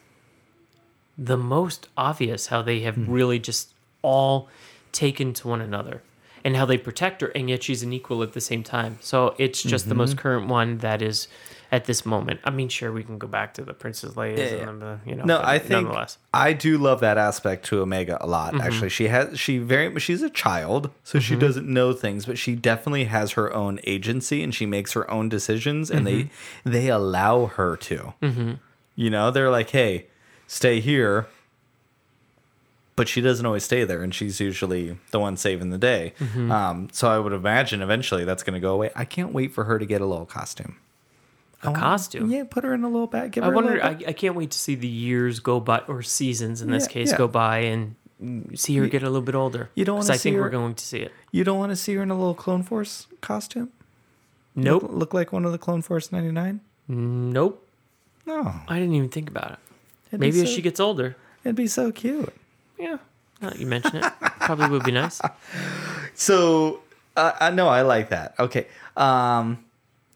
the 1.16 1.36
most 1.36 1.88
obvious 1.96 2.48
how 2.48 2.62
they 2.62 2.80
have 2.80 2.96
hmm. 2.96 3.10
really 3.10 3.38
just 3.38 3.72
all 4.02 4.48
taken 4.92 5.32
to 5.34 5.48
one 5.48 5.60
another 5.60 6.02
and 6.44 6.56
how 6.56 6.66
they 6.66 6.76
protect 6.76 7.22
her 7.22 7.28
and 7.28 7.48
yet 7.48 7.62
she's 7.62 7.82
an 7.82 7.92
equal 7.92 8.22
at 8.22 8.32
the 8.32 8.40
same 8.40 8.62
time. 8.62 8.98
So 9.00 9.34
it's 9.38 9.62
just 9.62 9.88
the 9.88 9.94
most 9.94 10.10
mm-hmm. 10.10 10.18
current 10.18 10.48
one 10.48 10.78
that 10.78 11.00
is 11.00 11.26
at 11.74 11.86
this 11.86 12.06
moment. 12.06 12.38
I 12.44 12.50
mean, 12.50 12.68
sure, 12.68 12.92
we 12.92 13.02
can 13.02 13.18
go 13.18 13.26
back 13.26 13.54
to 13.54 13.62
the 13.64 13.74
Princess 13.74 14.12
Leia, 14.14 14.38
Yeah, 14.38 14.68
and 14.68 14.80
the, 14.80 15.00
you 15.04 15.14
know, 15.16 15.24
No, 15.24 15.40
I 15.42 15.58
think. 15.58 15.88
I 16.32 16.52
do 16.52 16.78
love 16.78 17.00
that 17.00 17.18
aspect 17.18 17.64
to 17.66 17.80
Omega 17.80 18.16
a 18.20 18.28
lot. 18.28 18.52
Mm-hmm. 18.52 18.60
Actually, 18.66 18.88
she 18.90 19.08
has 19.08 19.38
she 19.40 19.58
very 19.58 19.98
she's 19.98 20.22
a 20.22 20.30
child, 20.30 20.90
so 21.02 21.18
she 21.18 21.34
doesn't 21.34 21.66
know 21.66 21.92
things, 21.92 22.26
but 22.26 22.38
she 22.38 22.54
definitely 22.54 23.04
has 23.06 23.32
her 23.32 23.52
own 23.52 23.80
agency 23.84 24.42
and 24.44 24.54
she 24.54 24.66
makes 24.66 24.92
her 24.92 25.10
own 25.10 25.28
decisions, 25.28 25.90
and 25.90 26.06
Mm-hmm. 26.06 26.28
they 26.64 26.78
they 26.84 26.88
allow 26.88 27.46
her 27.46 27.76
to. 27.76 28.14
You 28.96 29.10
know, 29.10 29.32
they're 29.32 29.50
like, 29.50 29.70
"Hey, 29.70 30.06
stay 30.46 30.78
here," 30.78 31.26
but 32.96 33.08
she 33.08 33.20
doesn't 33.20 33.44
always 33.44 33.64
stay 33.64 33.82
there, 33.84 34.02
and 34.02 34.14
she's 34.14 34.38
usually 34.38 34.96
the 35.10 35.18
one 35.18 35.36
saving 35.36 35.70
the 35.70 35.78
day. 35.78 36.12
Mm-hmm. 36.20 36.52
Um, 36.52 36.88
so 36.92 37.08
I 37.10 37.18
would 37.18 37.32
imagine 37.32 37.82
eventually 37.82 38.24
that's 38.24 38.44
going 38.44 38.54
to 38.54 38.60
go 38.60 38.72
away. 38.74 38.90
I 38.94 39.04
can't 39.04 39.32
wait 39.32 39.52
for 39.52 39.64
her 39.64 39.80
to 39.80 39.86
get 39.86 40.00
a 40.00 40.06
little 40.06 40.26
costume. 40.26 40.76
A 41.66 41.72
costume. 41.72 42.30
Yeah, 42.30 42.44
put 42.48 42.64
her 42.64 42.74
in 42.74 42.84
a 42.84 42.88
little 42.88 43.06
bag. 43.06 43.32
Give 43.32 43.42
I 43.44 43.46
her 43.48 43.52
a 43.52 43.56
wonder. 43.56 43.82
I, 43.84 43.90
I 44.08 44.12
can't 44.12 44.34
wait 44.34 44.50
to 44.52 44.58
see 44.58 44.74
the 44.74 44.88
years 44.88 45.40
go 45.40 45.60
by, 45.60 45.78
or 45.88 46.02
seasons 46.02 46.60
in 46.62 46.70
this 46.70 46.84
Yeah, 46.84 46.92
case 46.92 47.10
yeah. 47.12 47.18
go 47.18 47.28
by, 47.28 47.58
and 47.60 47.94
see 48.54 48.76
her 48.76 48.86
get 48.86 49.02
a 49.02 49.06
little 49.06 49.22
bit 49.22 49.34
older. 49.34 49.70
you 49.74 49.84
don't 49.84 49.96
'Cause 49.98 50.06
wanna 50.08 50.14
I 50.14 50.18
think 50.18 50.34
see 50.34 50.36
we're 50.38 50.44
her- 50.44 50.50
going 50.50 50.74
to 50.74 50.84
see 50.84 50.98
it. 51.00 51.12
You 51.32 51.44
don't 51.44 51.58
want 51.58 51.70
to 51.70 51.76
see 51.76 51.94
her 51.94 52.02
in 52.02 52.10
a 52.10 52.14
little 52.16 52.34
Clone 52.34 52.62
Force 52.62 53.06
costume? 53.20 53.70
Nope. 54.54 54.82
Look, 54.84 54.92
look 54.92 55.14
like 55.14 55.32
one 55.32 55.44
of 55.44 55.52
the 55.52 55.58
Clone 55.58 55.82
Force 55.82 56.12
99? 56.12 56.60
Nope. 56.88 57.66
No. 58.26 58.54
I 58.68 58.78
didn't 58.78 58.94
even 58.94 59.08
think 59.08 59.28
about 59.28 59.52
it. 59.52 59.58
It'd 60.08 60.20
be 60.20 60.28
Maybe 60.28 60.42
as 60.42 60.48
she 60.52 60.62
gets 60.62 60.78
older. 60.80 61.16
It'd 61.44 61.56
be 61.56 61.66
so 61.66 61.90
cute. 61.92 62.32
Yeah. 62.78 62.98
Now 63.42 63.50
that 63.50 63.58
you 63.58 63.66
mention 63.66 63.96
it, 63.96 64.04
probably 64.40 64.68
would 64.68 64.84
be 64.84 64.92
nice. 64.92 65.20
So, 66.14 66.80
uh, 67.16 67.32
I 67.40 67.50
know 67.50 67.68
I 67.68 67.82
like 67.82 68.10
that. 68.10 68.34
Okay. 68.38 68.66
Um, 68.96 69.64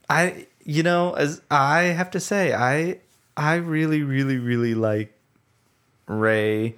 I, 0.09 0.47
you 0.69 0.83
know, 0.83 1.15
as 1.15 1.41
I 1.51 1.85
have 1.85 2.11
to 2.11 2.21
say, 2.21 2.53
I, 2.53 3.01
I 3.39 3.55
really, 3.55 4.03
really, 4.03 4.37
really 4.37 4.75
like 4.75 5.15
Rey 6.07 6.75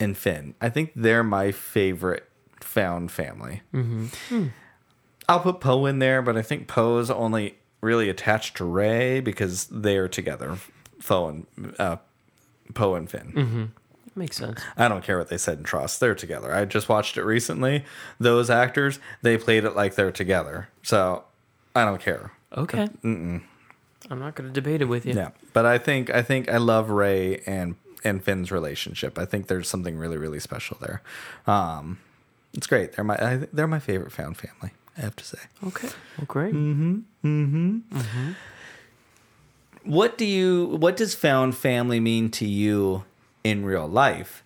and 0.00 0.18
Finn. 0.18 0.56
I 0.60 0.70
think 0.70 0.90
they're 0.96 1.22
my 1.22 1.52
favorite 1.52 2.28
found 2.58 3.12
family. 3.12 3.62
Mm-hmm. 3.72 4.46
I'll 5.28 5.38
put 5.38 5.60
Poe 5.60 5.86
in 5.86 6.00
there, 6.00 6.20
but 6.20 6.36
I 6.36 6.42
think 6.42 6.66
Poe's 6.66 7.12
only 7.12 7.58
really 7.80 8.08
attached 8.08 8.56
to 8.56 8.64
Rey 8.64 9.20
because 9.20 9.66
they 9.66 9.96
are 9.96 10.08
together. 10.08 10.58
Poe 11.06 11.28
and 11.28 11.46
uh, 11.78 11.96
Poe 12.74 12.96
and 12.96 13.08
Finn. 13.08 13.70
Makes 14.16 14.38
sense. 14.38 14.60
I 14.76 14.88
don't 14.88 15.04
care 15.04 15.16
what 15.16 15.28
they 15.28 15.38
said 15.38 15.58
in 15.58 15.64
Trust. 15.64 16.00
They're 16.00 16.16
together. 16.16 16.52
I 16.52 16.64
just 16.64 16.88
watched 16.88 17.16
it 17.16 17.22
recently. 17.22 17.84
Those 18.18 18.50
actors, 18.50 18.98
they 19.22 19.38
played 19.38 19.62
it 19.62 19.76
like 19.76 19.94
they're 19.94 20.10
together. 20.10 20.68
So 20.82 21.22
I 21.76 21.84
don't 21.84 22.00
care. 22.00 22.32
Okay. 22.56 22.88
I'm 23.02 24.18
not 24.18 24.34
going 24.34 24.48
to 24.48 24.52
debate 24.52 24.82
it 24.82 24.86
with 24.86 25.06
you. 25.06 25.14
Yeah. 25.14 25.30
But 25.52 25.66
I 25.66 25.78
think 25.78 26.10
I 26.10 26.22
think 26.22 26.48
I 26.50 26.56
love 26.56 26.90
Rey 26.90 27.42
and 27.46 27.76
and 28.02 28.22
Finn's 28.24 28.50
relationship. 28.50 29.18
I 29.18 29.24
think 29.24 29.46
there's 29.46 29.68
something 29.68 29.96
really 29.96 30.16
really 30.16 30.40
special 30.40 30.78
there. 30.80 31.02
Um, 31.46 31.98
it's 32.54 32.66
great. 32.66 32.94
They're 32.94 33.04
my 33.04 33.16
I, 33.16 33.36
they're 33.52 33.68
my 33.68 33.78
favorite 33.78 34.12
found 34.12 34.36
family. 34.36 34.72
I 34.96 35.02
have 35.02 35.16
to 35.16 35.24
say. 35.24 35.38
Okay. 35.66 35.88
Well, 36.18 36.26
great. 36.26 36.54
Mm-hmm, 36.54 36.98
mm-hmm. 37.24 37.78
Mm-hmm. 37.96 38.32
What 39.84 40.18
do 40.18 40.24
you 40.24 40.76
what 40.78 40.96
does 40.96 41.14
found 41.14 41.56
family 41.56 42.00
mean 42.00 42.30
to 42.32 42.46
you 42.46 43.04
in 43.44 43.64
real 43.64 43.86
life? 43.86 44.42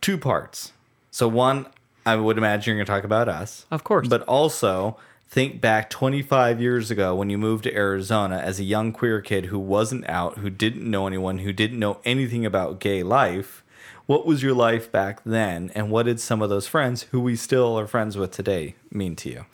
Two 0.00 0.18
parts. 0.18 0.72
So 1.10 1.28
one, 1.28 1.66
I 2.04 2.16
would 2.16 2.36
imagine 2.36 2.72
you're 2.72 2.84
going 2.84 2.86
to 2.86 2.92
talk 2.92 3.04
about 3.04 3.28
us. 3.28 3.66
Of 3.70 3.84
course. 3.84 4.08
But 4.08 4.22
also 4.22 4.98
think 5.28 5.60
back 5.60 5.90
25 5.90 6.60
years 6.60 6.90
ago 6.90 7.14
when 7.14 7.30
you 7.30 7.38
moved 7.38 7.64
to 7.64 7.74
Arizona 7.74 8.38
as 8.38 8.58
a 8.58 8.64
young 8.64 8.92
queer 8.92 9.20
kid 9.20 9.46
who 9.46 9.58
wasn't 9.58 10.08
out, 10.08 10.38
who 10.38 10.50
didn't 10.50 10.88
know 10.88 11.06
anyone, 11.06 11.38
who 11.38 11.52
didn't 11.52 11.78
know 11.78 12.00
anything 12.04 12.46
about 12.46 12.80
gay 12.80 13.02
life. 13.02 13.62
What 14.06 14.24
was 14.24 14.42
your 14.42 14.54
life 14.54 14.90
back 14.90 15.20
then 15.24 15.72
and 15.74 15.90
what 15.90 16.04
did 16.04 16.20
some 16.20 16.40
of 16.40 16.48
those 16.48 16.68
friends 16.68 17.02
who 17.10 17.20
we 17.20 17.34
still 17.34 17.78
are 17.78 17.88
friends 17.88 18.16
with 18.16 18.30
today 18.30 18.76
mean 18.90 19.16
to 19.16 19.28
you? 19.28 19.46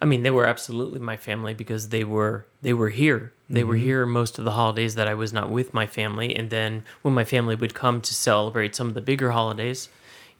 I 0.00 0.04
mean, 0.04 0.22
they 0.22 0.30
were 0.30 0.46
absolutely 0.46 1.00
my 1.00 1.16
family 1.16 1.54
because 1.54 1.88
they 1.88 2.04
were 2.04 2.46
they 2.62 2.72
were 2.72 2.90
here. 2.90 3.32
They 3.48 3.64
were 3.64 3.74
mm-hmm. 3.74 3.84
here 3.84 4.06
most 4.06 4.38
of 4.38 4.44
the 4.44 4.50
holidays 4.50 4.96
that 4.96 5.06
I 5.06 5.14
was 5.14 5.32
not 5.32 5.50
with 5.50 5.72
my 5.72 5.86
family, 5.86 6.34
and 6.34 6.50
then 6.50 6.84
when 7.02 7.14
my 7.14 7.24
family 7.24 7.54
would 7.54 7.74
come 7.74 8.00
to 8.00 8.12
celebrate 8.12 8.74
some 8.74 8.88
of 8.88 8.94
the 8.94 9.00
bigger 9.00 9.30
holidays, 9.30 9.88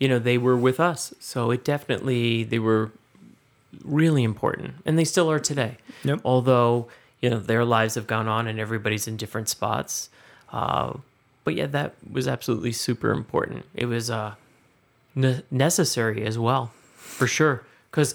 you 0.01 0.09
know, 0.09 0.19
they 0.19 0.37
were 0.37 0.57
with 0.57 0.81
us. 0.81 1.15
So 1.21 1.51
it 1.53 1.65
definitely 1.65 2.43
they 2.45 2.59
were 2.59 2.91
really 3.85 4.23
important, 4.25 4.75
and 4.85 4.99
they 4.99 5.05
still 5.05 5.31
are 5.31 5.39
today. 5.39 5.77
Yep. 6.05 6.21
Although 6.25 6.89
you 7.21 7.31
know 7.31 7.39
their 7.39 7.65
lives 7.65 7.95
have 7.95 8.07
gone 8.07 8.29
on, 8.29 8.47
and 8.47 8.59
everybody's 8.61 9.07
in 9.09 9.17
different 9.17 9.49
spots. 9.49 10.11
Uh, 10.53 10.95
but 11.45 11.55
yeah, 11.55 11.67
that 11.67 11.95
was 12.11 12.27
absolutely 12.27 12.73
super 12.73 13.11
important. 13.11 13.67
It 13.75 13.87
was 13.87 14.11
uh, 14.11 14.35
ne- 15.15 15.43
necessary 15.51 16.25
as 16.25 16.39
well, 16.39 16.73
for 16.95 17.27
sure, 17.27 17.65
because 17.91 18.15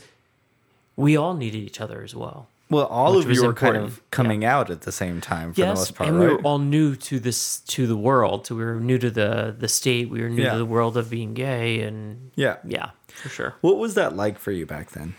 we 0.95 1.15
all 1.17 1.33
needed 1.33 1.59
each 1.59 1.79
other 1.81 2.03
as 2.03 2.15
well. 2.15 2.47
Well, 2.69 2.85
all 2.85 3.17
of 3.17 3.29
you 3.29 3.43
were 3.45 3.53
kind 3.53 3.75
of 3.75 4.01
coming 4.11 4.45
out 4.45 4.69
at 4.69 4.81
the 4.81 4.93
same 4.93 5.19
time 5.19 5.51
for 5.51 5.59
the 5.59 5.67
yes, 5.67 5.77
most 5.77 5.95
part, 5.95 6.09
and 6.09 6.19
we 6.19 6.27
were 6.27 6.41
all 6.41 6.57
new 6.57 6.95
to 6.95 7.19
this 7.19 7.59
to 7.67 7.85
the 7.85 7.97
world. 7.97 8.47
So 8.47 8.55
we 8.55 8.63
were 8.63 8.79
new 8.79 8.97
to 8.97 9.11
the 9.11 9.53
the 9.57 9.67
state. 9.67 10.09
We 10.09 10.21
were 10.21 10.29
new 10.29 10.43
Yeah. 10.43 10.53
to 10.53 10.57
the 10.57 10.65
world 10.65 10.95
of 10.95 11.09
being 11.09 11.33
gay, 11.33 11.81
and 11.81 12.31
yeah. 12.35 12.57
yeah, 12.65 12.91
for 13.07 13.27
sure. 13.27 13.55
What 13.59 13.77
was 13.77 13.95
that 13.95 14.15
like 14.15 14.39
for 14.39 14.51
you 14.51 14.65
back 14.65 14.91
then? 14.91 15.15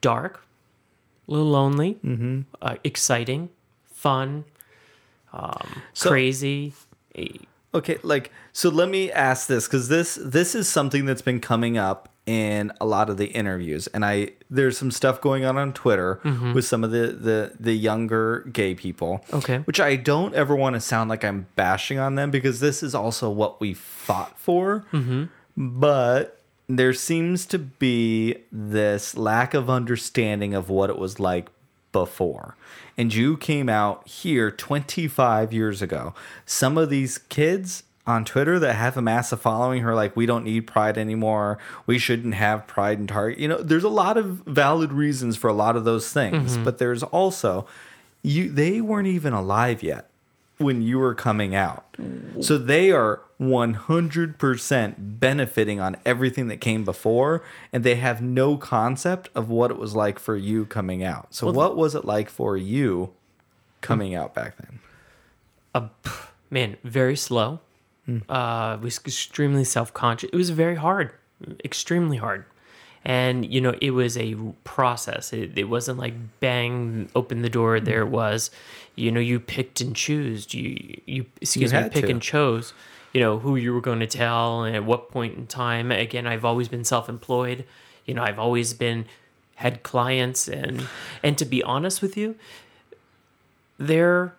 Dark, 0.00 0.44
a 1.26 1.30
little 1.30 1.46
lonely, 1.50 1.98
mm-hmm. 2.04 2.40
uh, 2.62 2.76
exciting, 2.84 3.48
fun, 3.92 4.44
um, 5.32 5.82
So- 5.92 6.10
crazy. 6.10 6.74
Okay, 7.74 7.98
like 8.02 8.30
so 8.52 8.68
let 8.70 8.88
me 8.88 9.10
ask 9.12 9.48
this 9.48 9.68
cuz 9.68 9.88
this 9.88 10.18
this 10.22 10.54
is 10.54 10.66
something 10.68 11.04
that's 11.04 11.20
been 11.22 11.40
coming 11.40 11.76
up 11.76 12.08
in 12.24 12.72
a 12.80 12.86
lot 12.86 13.08
of 13.10 13.18
the 13.18 13.26
interviews 13.26 13.86
and 13.88 14.04
I 14.04 14.30
there's 14.50 14.76
some 14.78 14.90
stuff 14.90 15.20
going 15.20 15.44
on 15.44 15.56
on 15.58 15.72
Twitter 15.72 16.20
with 16.54 16.64
some 16.64 16.84
of 16.84 16.90
the 16.90 17.08
the 17.08 17.52
the 17.60 17.74
younger 17.74 18.48
gay 18.52 18.74
people. 18.74 19.24
Okay. 19.32 19.58
Which 19.58 19.78
I 19.80 19.96
don't 19.96 20.34
ever 20.34 20.54
want 20.56 20.74
to 20.74 20.80
sound 20.80 21.10
like 21.10 21.22
I'm 21.24 21.46
bashing 21.54 21.98
on 21.98 22.14
them 22.14 22.30
because 22.30 22.60
this 22.60 22.82
is 22.82 22.94
also 22.94 23.28
what 23.30 23.60
we 23.60 23.74
fought 23.74 24.38
for. 24.38 24.84
But 25.56 26.35
there 26.68 26.92
seems 26.92 27.46
to 27.46 27.58
be 27.58 28.36
this 28.50 29.16
lack 29.16 29.54
of 29.54 29.70
understanding 29.70 30.54
of 30.54 30.68
what 30.68 30.90
it 30.90 30.98
was 30.98 31.20
like 31.20 31.48
before. 31.92 32.56
And 32.98 33.14
you 33.14 33.36
came 33.36 33.68
out 33.68 34.06
here 34.08 34.50
25 34.50 35.52
years 35.52 35.80
ago. 35.82 36.14
Some 36.44 36.76
of 36.76 36.90
these 36.90 37.18
kids 37.18 37.84
on 38.06 38.24
Twitter 38.24 38.58
that 38.58 38.74
have 38.74 38.96
a 38.96 39.02
massive 39.02 39.40
following 39.40 39.82
who 39.82 39.88
are 39.88 39.94
like, 39.94 40.16
we 40.16 40.26
don't 40.26 40.44
need 40.44 40.66
pride 40.66 40.96
anymore. 40.96 41.58
We 41.86 41.98
shouldn't 41.98 42.34
have 42.34 42.66
pride 42.66 42.98
in 42.98 43.06
Target. 43.06 43.38
You 43.38 43.48
know, 43.48 43.62
there's 43.62 43.84
a 43.84 43.88
lot 43.88 44.16
of 44.16 44.42
valid 44.46 44.92
reasons 44.92 45.36
for 45.36 45.48
a 45.48 45.52
lot 45.52 45.76
of 45.76 45.84
those 45.84 46.12
things, 46.12 46.54
mm-hmm. 46.54 46.64
but 46.64 46.78
there's 46.78 47.02
also 47.02 47.66
you 48.22 48.50
they 48.50 48.80
weren't 48.80 49.06
even 49.06 49.32
alive 49.32 49.82
yet 49.82 50.10
when 50.58 50.82
you 50.82 50.98
were 50.98 51.14
coming 51.14 51.54
out. 51.54 51.96
So 52.40 52.56
they 52.58 52.90
are 52.90 53.20
100% 53.40 54.94
benefiting 54.98 55.80
on 55.80 55.96
everything 56.04 56.48
that 56.48 56.60
came 56.60 56.84
before 56.84 57.42
and 57.72 57.84
they 57.84 57.96
have 57.96 58.22
no 58.22 58.56
concept 58.56 59.28
of 59.34 59.50
what 59.50 59.70
it 59.70 59.78
was 59.78 59.94
like 59.94 60.18
for 60.18 60.36
you 60.36 60.64
coming 60.64 61.02
out. 61.04 61.34
So 61.34 61.50
what 61.50 61.76
was 61.76 61.94
it 61.94 62.04
like 62.04 62.30
for 62.30 62.56
you 62.56 63.12
coming 63.80 64.14
out 64.14 64.34
back 64.34 64.56
then? 64.58 64.80
uh, 65.76 65.88
man, 66.50 66.76
very 66.84 67.16
slow. 67.16 67.60
Uh, 68.28 68.78
was 68.80 68.98
extremely 68.98 69.64
self 69.64 69.92
conscious. 69.92 70.30
It 70.32 70.36
was 70.36 70.50
very 70.50 70.76
hard, 70.76 71.10
extremely 71.64 72.18
hard. 72.18 72.44
And 73.08 73.50
you 73.54 73.60
know, 73.60 73.76
it 73.80 73.92
was 73.92 74.18
a 74.18 74.34
process. 74.64 75.32
It, 75.32 75.56
it 75.56 75.64
wasn't 75.68 76.00
like 76.00 76.14
bang, 76.40 77.08
open 77.14 77.42
the 77.42 77.48
door. 77.48 77.78
There 77.78 78.00
it 78.00 78.08
was. 78.08 78.50
You 78.96 79.12
know, 79.12 79.20
you 79.20 79.38
picked 79.38 79.80
and 79.80 79.94
chose. 79.94 80.52
You 80.52 81.00
you 81.06 81.26
excuse 81.40 81.72
You 81.72 81.80
me, 81.80 81.88
pick 81.88 82.06
to. 82.06 82.10
and 82.10 82.20
chose. 82.20 82.74
You 83.12 83.20
know 83.20 83.38
who 83.38 83.54
you 83.54 83.72
were 83.72 83.80
going 83.80 84.00
to 84.00 84.08
tell 84.08 84.64
and 84.64 84.74
at 84.74 84.84
what 84.84 85.08
point 85.08 85.36
in 85.38 85.46
time. 85.46 85.92
Again, 85.92 86.26
I've 86.26 86.44
always 86.44 86.66
been 86.66 86.82
self 86.84 87.08
employed. 87.08 87.64
You 88.06 88.14
know, 88.14 88.24
I've 88.24 88.40
always 88.40 88.74
been 88.74 89.06
had 89.54 89.84
clients 89.84 90.48
and 90.48 90.88
and 91.22 91.38
to 91.38 91.44
be 91.44 91.62
honest 91.62 92.02
with 92.02 92.16
you, 92.16 92.34
there 93.78 94.34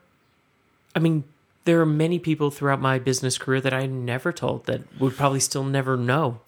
I 0.93 0.99
mean, 0.99 1.23
there 1.63 1.80
are 1.80 1.86
many 1.86 2.19
people 2.19 2.51
throughout 2.51 2.82
my 2.82 2.99
business 2.99 3.38
career 3.38 3.62
that 3.62 3.73
I 3.73 3.86
never 3.86 4.34
told 4.34 4.65
that 4.65 4.82
would 4.99 5.15
probably 5.15 5.39
still 5.39 5.63
never 5.63 5.95
know. 5.95 6.41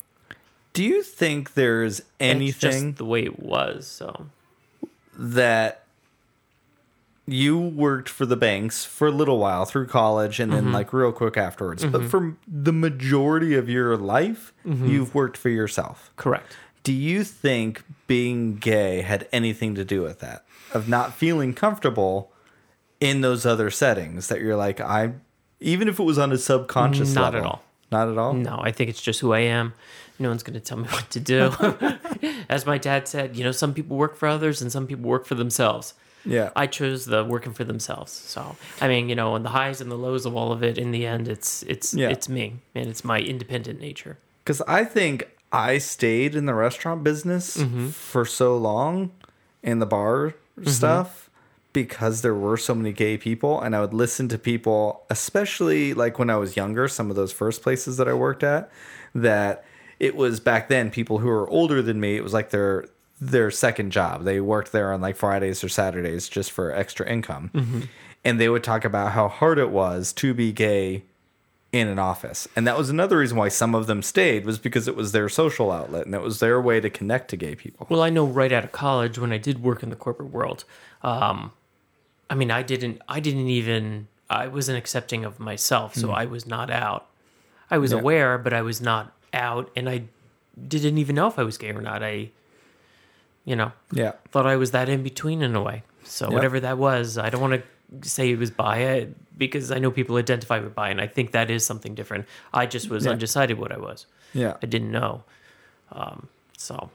Do 0.74 0.84
you 0.84 1.04
think 1.04 1.54
there's 1.54 2.02
anything 2.20 2.94
the 2.94 3.06
way 3.06 3.24
it 3.24 3.40
was. 3.40 3.88
So 3.88 4.28
that 5.18 5.84
you 7.26 7.60
worked 7.60 8.10
for 8.10 8.26
the 8.26 8.36
banks 8.36 8.86
for 8.86 9.08
a 9.08 9.12
little 9.12 9.38
while 9.38 9.66
through 9.66 9.86
college 9.88 10.40
and 10.40 10.52
then 10.52 10.66
mm-hmm. 10.66 10.74
like 10.74 10.94
real 10.94 11.12
quick 11.12 11.38
afterwards. 11.38 11.86
But 11.86 12.02
mm-hmm. 12.02 12.10
for 12.10 12.38
the 12.48 12.74
majority 12.74 13.56
of 13.56 13.70
your 13.70 13.96
life, 13.98 14.54
mm-hmm. 14.66 14.88
you've 14.88 15.14
worked 15.14 15.38
for 15.38 15.50
yourself. 15.50 16.12
correct. 16.16 16.58
Do 16.82 16.94
you 16.94 17.26
think 17.26 17.84
being 18.08 18.56
gay 18.56 19.02
had 19.02 19.28
anything 19.34 19.76
to 19.76 19.84
do 19.84 20.02
with 20.02 20.20
that? 20.20 20.46
Of 20.74 20.88
not 20.88 21.14
feeling 21.14 21.54
comfortable 21.54 22.32
in 23.00 23.22
those 23.22 23.46
other 23.46 23.70
settings 23.70 24.30
that 24.30 24.40
you're 24.40 24.56
like, 24.56 24.80
I 24.80 25.14
even 25.60 25.88
if 25.90 26.00
it 26.00 26.04
was 26.04 26.18
on 26.18 26.32
a 26.32 26.38
subconscious 26.38 27.14
Not 27.14 27.34
level. 27.34 27.42
Not 27.42 27.48
at 27.48 27.52
all. 27.52 27.64
Not 27.92 28.10
at 28.10 28.18
all? 28.18 28.34
No, 28.34 28.60
I 28.64 28.72
think 28.72 28.90
it's 28.90 29.02
just 29.02 29.20
who 29.20 29.34
I 29.34 29.40
am. 29.40 29.74
No 30.20 30.30
one's 30.30 30.44
going 30.44 30.54
to 30.54 30.60
tell 30.60 30.78
me 30.78 30.88
what 30.90 31.10
to 31.12 31.20
do. 31.20 31.52
As 32.50 32.66
my 32.66 32.78
dad 32.78 33.08
said, 33.08 33.38
you 33.38 33.44
know, 33.44 33.52
some 33.52 33.74
people 33.74 33.96
work 33.96 34.16
for 34.18 34.28
others 34.28 34.62
and 34.62 34.72
some 34.72 34.86
people 34.86 35.10
work 35.10 35.26
for 35.26 35.36
themselves. 35.36 35.94
Yeah. 36.26 36.50
I 36.56 36.68
chose 36.68 37.06
the 37.06 37.24
working 37.24 37.54
for 37.54 37.64
themselves. 37.64 38.12
So, 38.12 38.58
I 38.82 38.88
mean, 38.88 39.10
you 39.10 39.16
know, 39.16 39.34
on 39.34 39.44
the 39.44 39.50
highs 39.50 39.80
and 39.80 39.90
the 39.90 39.98
lows 39.98 40.26
of 40.26 40.36
all 40.36 40.52
of 40.52 40.64
it, 40.64 40.78
in 40.78 40.92
the 40.92 41.06
end, 41.06 41.28
it's 41.28 41.64
it's 41.64 41.94
Yeah. 41.94 42.10
it's 42.10 42.28
me 42.28 42.56
and 42.76 42.90
it's 42.90 43.04
my 43.04 43.20
independent 43.20 43.80
nature. 43.80 44.18
Because 44.44 44.62
I 44.68 44.84
think 44.84 45.30
I 45.52 45.78
stayed 45.78 46.36
in 46.36 46.46
the 46.46 46.54
restaurant 46.54 47.04
business 47.04 47.58
mm-hmm. 47.58 47.90
for 47.90 48.26
so 48.26 48.58
long 48.58 49.12
in 49.64 49.80
the 49.80 49.86
bar 49.86 50.36
mm-hmm. 50.60 50.68
stuff 50.70 51.30
because 51.72 52.22
there 52.22 52.34
were 52.34 52.58
so 52.58 52.76
many 52.76 52.92
gay 52.92 53.18
people. 53.18 53.62
And 53.62 53.76
I 53.76 53.82
would 53.82 53.94
listen 53.94 54.28
to 54.30 54.38
people, 54.38 55.04
especially 55.10 55.94
like 55.94 56.20
when 56.20 56.30
I 56.30 56.38
was 56.38 56.56
younger, 56.56 56.88
some 56.88 57.10
of 57.10 57.16
those 57.16 57.32
first 57.32 57.62
places 57.62 57.98
that 57.98 58.08
I 58.08 58.14
worked 58.14 58.44
at, 58.44 58.72
that 59.14 59.64
it 60.00 60.16
was 60.16 60.40
back 60.40 60.70
then 60.70 60.90
people 60.90 61.20
who 61.20 61.28
were 61.28 61.50
older 61.50 61.82
than 61.82 62.00
me, 62.00 62.16
it 62.16 62.24
was 62.24 62.34
like 62.34 62.50
their 62.50 62.86
their 63.22 63.52
second 63.52 63.92
job. 63.92 64.24
They 64.24 64.40
worked 64.40 64.72
there 64.72 64.94
on 64.94 65.02
like 65.02 65.18
Fridays 65.18 65.64
or 65.64 65.70
Saturdays 65.70 66.30
just 66.30 66.52
for 66.52 66.72
extra 66.72 67.08
income. 67.08 67.90
And 68.24 68.40
they 68.40 68.50
would 68.50 68.64
talk 68.64 68.86
about 68.86 69.12
how 69.12 69.28
hard 69.28 69.58
it 69.58 69.70
was 69.70 70.14
to 70.14 70.34
be 70.34 70.52
gay 70.52 71.04
in 71.72 71.88
an 71.88 72.00
office. 72.00 72.48
And 72.56 72.66
that 72.66 72.78
was 72.78 72.90
another 72.90 73.18
reason 73.18 73.38
why 73.38 73.50
some 73.50 73.76
of 73.76 73.88
them 73.88 74.02
stayed 74.02 74.46
was 74.46 74.58
because 74.58 74.88
it 74.88 74.96
was 74.96 75.12
their 75.12 75.30
social 75.30 75.72
outlet 75.72 76.06
and 76.06 76.16
it 76.16 76.22
was 76.22 76.40
their 76.40 76.60
way 76.60 76.80
to 76.80 76.90
connect 76.90 77.30
to 77.30 77.38
gay 77.38 77.56
people. 77.56 77.88
Well, 77.90 78.02
I 78.02 78.10
know 78.10 78.26
right 78.26 78.52
out 78.52 78.64
of 78.64 78.72
college 78.72 79.20
when 79.20 79.32
I 79.32 79.38
did 79.38 79.62
work 79.62 79.84
in 79.84 79.90
the 79.90 79.96
corporate 79.96 80.32
world, 80.32 80.64
um, 81.04 81.52
I 82.30 82.36
mean, 82.36 82.52
I 82.52 82.64
didn't, 82.64 83.02
I 83.08 83.20
didn't 83.20 83.48
even, 83.48 84.08
I 84.30 84.48
wasn't 84.48 84.78
accepting 84.78 85.26
of 85.26 85.40
myself, 85.40 85.96
so 85.96 86.12
I 86.12 86.26
was 86.26 86.46
not 86.46 86.70
out. 86.70 87.08
I 87.72 87.78
was. 87.78 87.92
Yeah. 87.92 88.00
aware, 88.00 88.38
but 88.38 88.52
I 88.54 88.62
was 88.62 88.82
not 88.82 89.14
out, 89.34 89.70
and 89.76 89.88
I 89.90 90.04
didn't 90.68 90.98
even 90.98 91.16
know 91.16 91.28
if 91.28 91.38
I 91.40 91.44
was 91.44 91.58
gay 91.58 91.70
or 91.72 91.82
not. 91.82 92.04
I, 92.04 92.30
you 93.46 93.56
know, 93.56 93.72
Yeah. 93.92 94.14
thought 94.32 94.46
I 94.46 94.56
was 94.56 94.72
that 94.72 94.90
in 94.90 95.04
between 95.04 95.42
in 95.42 95.56
a 95.56 95.62
way. 95.62 95.84
So 96.04 96.26
Yep. 96.26 96.34
whatever 96.34 96.60
that 96.60 96.78
was, 96.78 97.18
I 97.18 97.30
don't 97.30 97.42
want 97.42 97.62
to 98.02 98.10
say 98.10 98.32
it 98.32 98.38
was 98.40 98.52
bi 98.52 98.84
uh, 98.86 99.06
because 99.38 99.72
I 99.72 99.80
know 99.80 99.90
people 99.92 100.18
identify 100.18 100.60
with 100.60 100.76
bi, 100.76 100.90
and 100.90 101.00
I 101.02 101.08
think 101.08 101.32
that 101.32 101.50
is 101.50 101.66
something 101.66 101.96
different. 101.96 102.26
I 102.54 102.66
just 102.66 102.90
was 102.90 103.06
Yeah. 103.06 103.12
undecided 103.12 103.58
what 103.58 103.72
I 103.72 103.78
was. 103.78 104.06
Yeah. 104.34 104.58
I 104.62 104.66
didn't 104.66 104.92
know. 104.92 105.24
Um, 105.92 106.28
so 106.58 106.92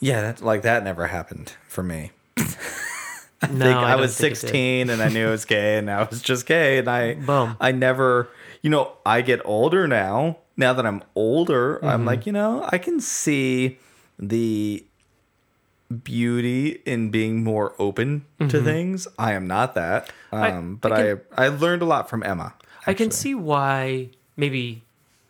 Yeah, 0.00 0.20
that, 0.22 0.40
like 0.42 0.62
that 0.62 0.84
never 0.84 1.08
happened 1.08 1.54
for 1.66 1.82
me. 1.82 2.12
I 2.38 3.46
no, 3.50 3.64
think 3.64 3.76
I, 3.78 3.90
don't 3.92 4.00
was 4.00 4.16
think 4.16 4.36
16 4.36 4.90
and 4.90 5.02
I 5.02 5.08
knew 5.08 5.28
I 5.28 5.30
was 5.30 5.44
gay 5.44 5.78
and 5.78 5.90
I 5.90 6.02
was 6.04 6.20
just 6.22 6.46
gay 6.46 6.78
and 6.78 6.88
I 6.88 7.14
Boom. 7.14 7.56
I 7.60 7.72
never, 7.72 8.28
you 8.62 8.70
know, 8.70 8.92
I 9.06 9.20
get 9.22 9.40
older 9.44 9.86
now. 9.88 10.38
Now 10.56 10.72
that 10.72 10.84
I'm 10.86 11.02
older, 11.14 11.76
Mm-hmm. 11.76 11.86
I'm 11.88 12.04
like, 12.04 12.26
you 12.26 12.32
know, 12.32 12.68
I 12.72 12.78
can 12.78 13.00
see 13.00 13.78
the 14.18 14.84
beauty 16.04 16.82
in 16.84 17.10
being 17.10 17.42
more 17.42 17.74
open 17.78 18.24
to 18.40 18.62
things. 18.62 19.08
I 19.18 19.32
am 19.32 19.46
not 19.46 19.74
that. 19.74 20.10
Um, 20.32 20.40
Mm-hmm. 20.40 20.72
I- 20.72 20.76
but 20.80 20.92
I 20.92 21.10
I, 21.12 21.16
I 21.46 21.48
learned 21.48 21.82
a 21.82 21.86
lot 21.86 22.08
from 22.10 22.22
Emma. 22.22 22.54
I 22.86 22.94
can 22.94 23.10
see 23.10 23.34
why 23.34 24.10
maybe 24.36 24.82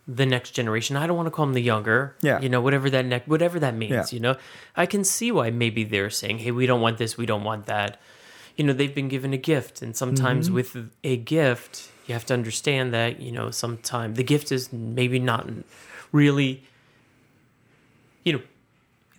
the 0.07 0.25
next 0.25 0.51
generation. 0.51 0.95
I 0.97 1.05
don't 1.07 1.15
want 1.17 1.27
to 1.27 1.31
call 1.31 1.45
them 1.45 1.53
the 1.53 1.61
younger. 1.61 2.15
Yeah. 2.21 2.41
You 2.41 2.49
know, 2.49 2.61
whatever 2.61 2.89
that 2.89 3.05
neck, 3.05 3.23
whatever 3.27 3.59
that 3.59 3.75
means. 3.75 3.91
Yeah. 3.91 4.05
You 4.15 4.19
know, 4.19 4.35
I 4.75 4.85
can 4.85 5.03
see 5.03 5.31
why 5.31 5.49
maybe 5.51 5.83
they're 5.83 6.09
saying, 6.09 6.39
"Hey, 6.39 6.51
we 6.51 6.65
don't 6.65 6.81
want 6.81 6.97
this. 6.97 7.17
We 7.17 7.25
don't 7.25 7.43
want 7.43 7.65
that." 7.67 7.99
You 8.57 8.65
know, 8.65 8.73
they've 8.73 8.93
been 8.93 9.07
given 9.07 9.33
a 9.33 9.37
gift, 9.37 9.81
and 9.81 9.95
sometimes 9.95 10.47
Mm-hmm. 10.47 10.55
with 10.55 10.91
a 11.03 11.15
gift, 11.17 11.88
you 12.09 12.13
have 12.13 12.25
to 12.25 12.33
understand 12.33 12.93
that 12.93 13.19
you 13.21 13.31
know, 13.31 13.51
sometimes 13.51 14.17
the 14.17 14.23
gift 14.23 14.51
is 14.51 14.73
maybe 14.73 15.19
not 15.19 15.47
really 16.11 16.63
you 18.25 18.33
know, 18.33 18.41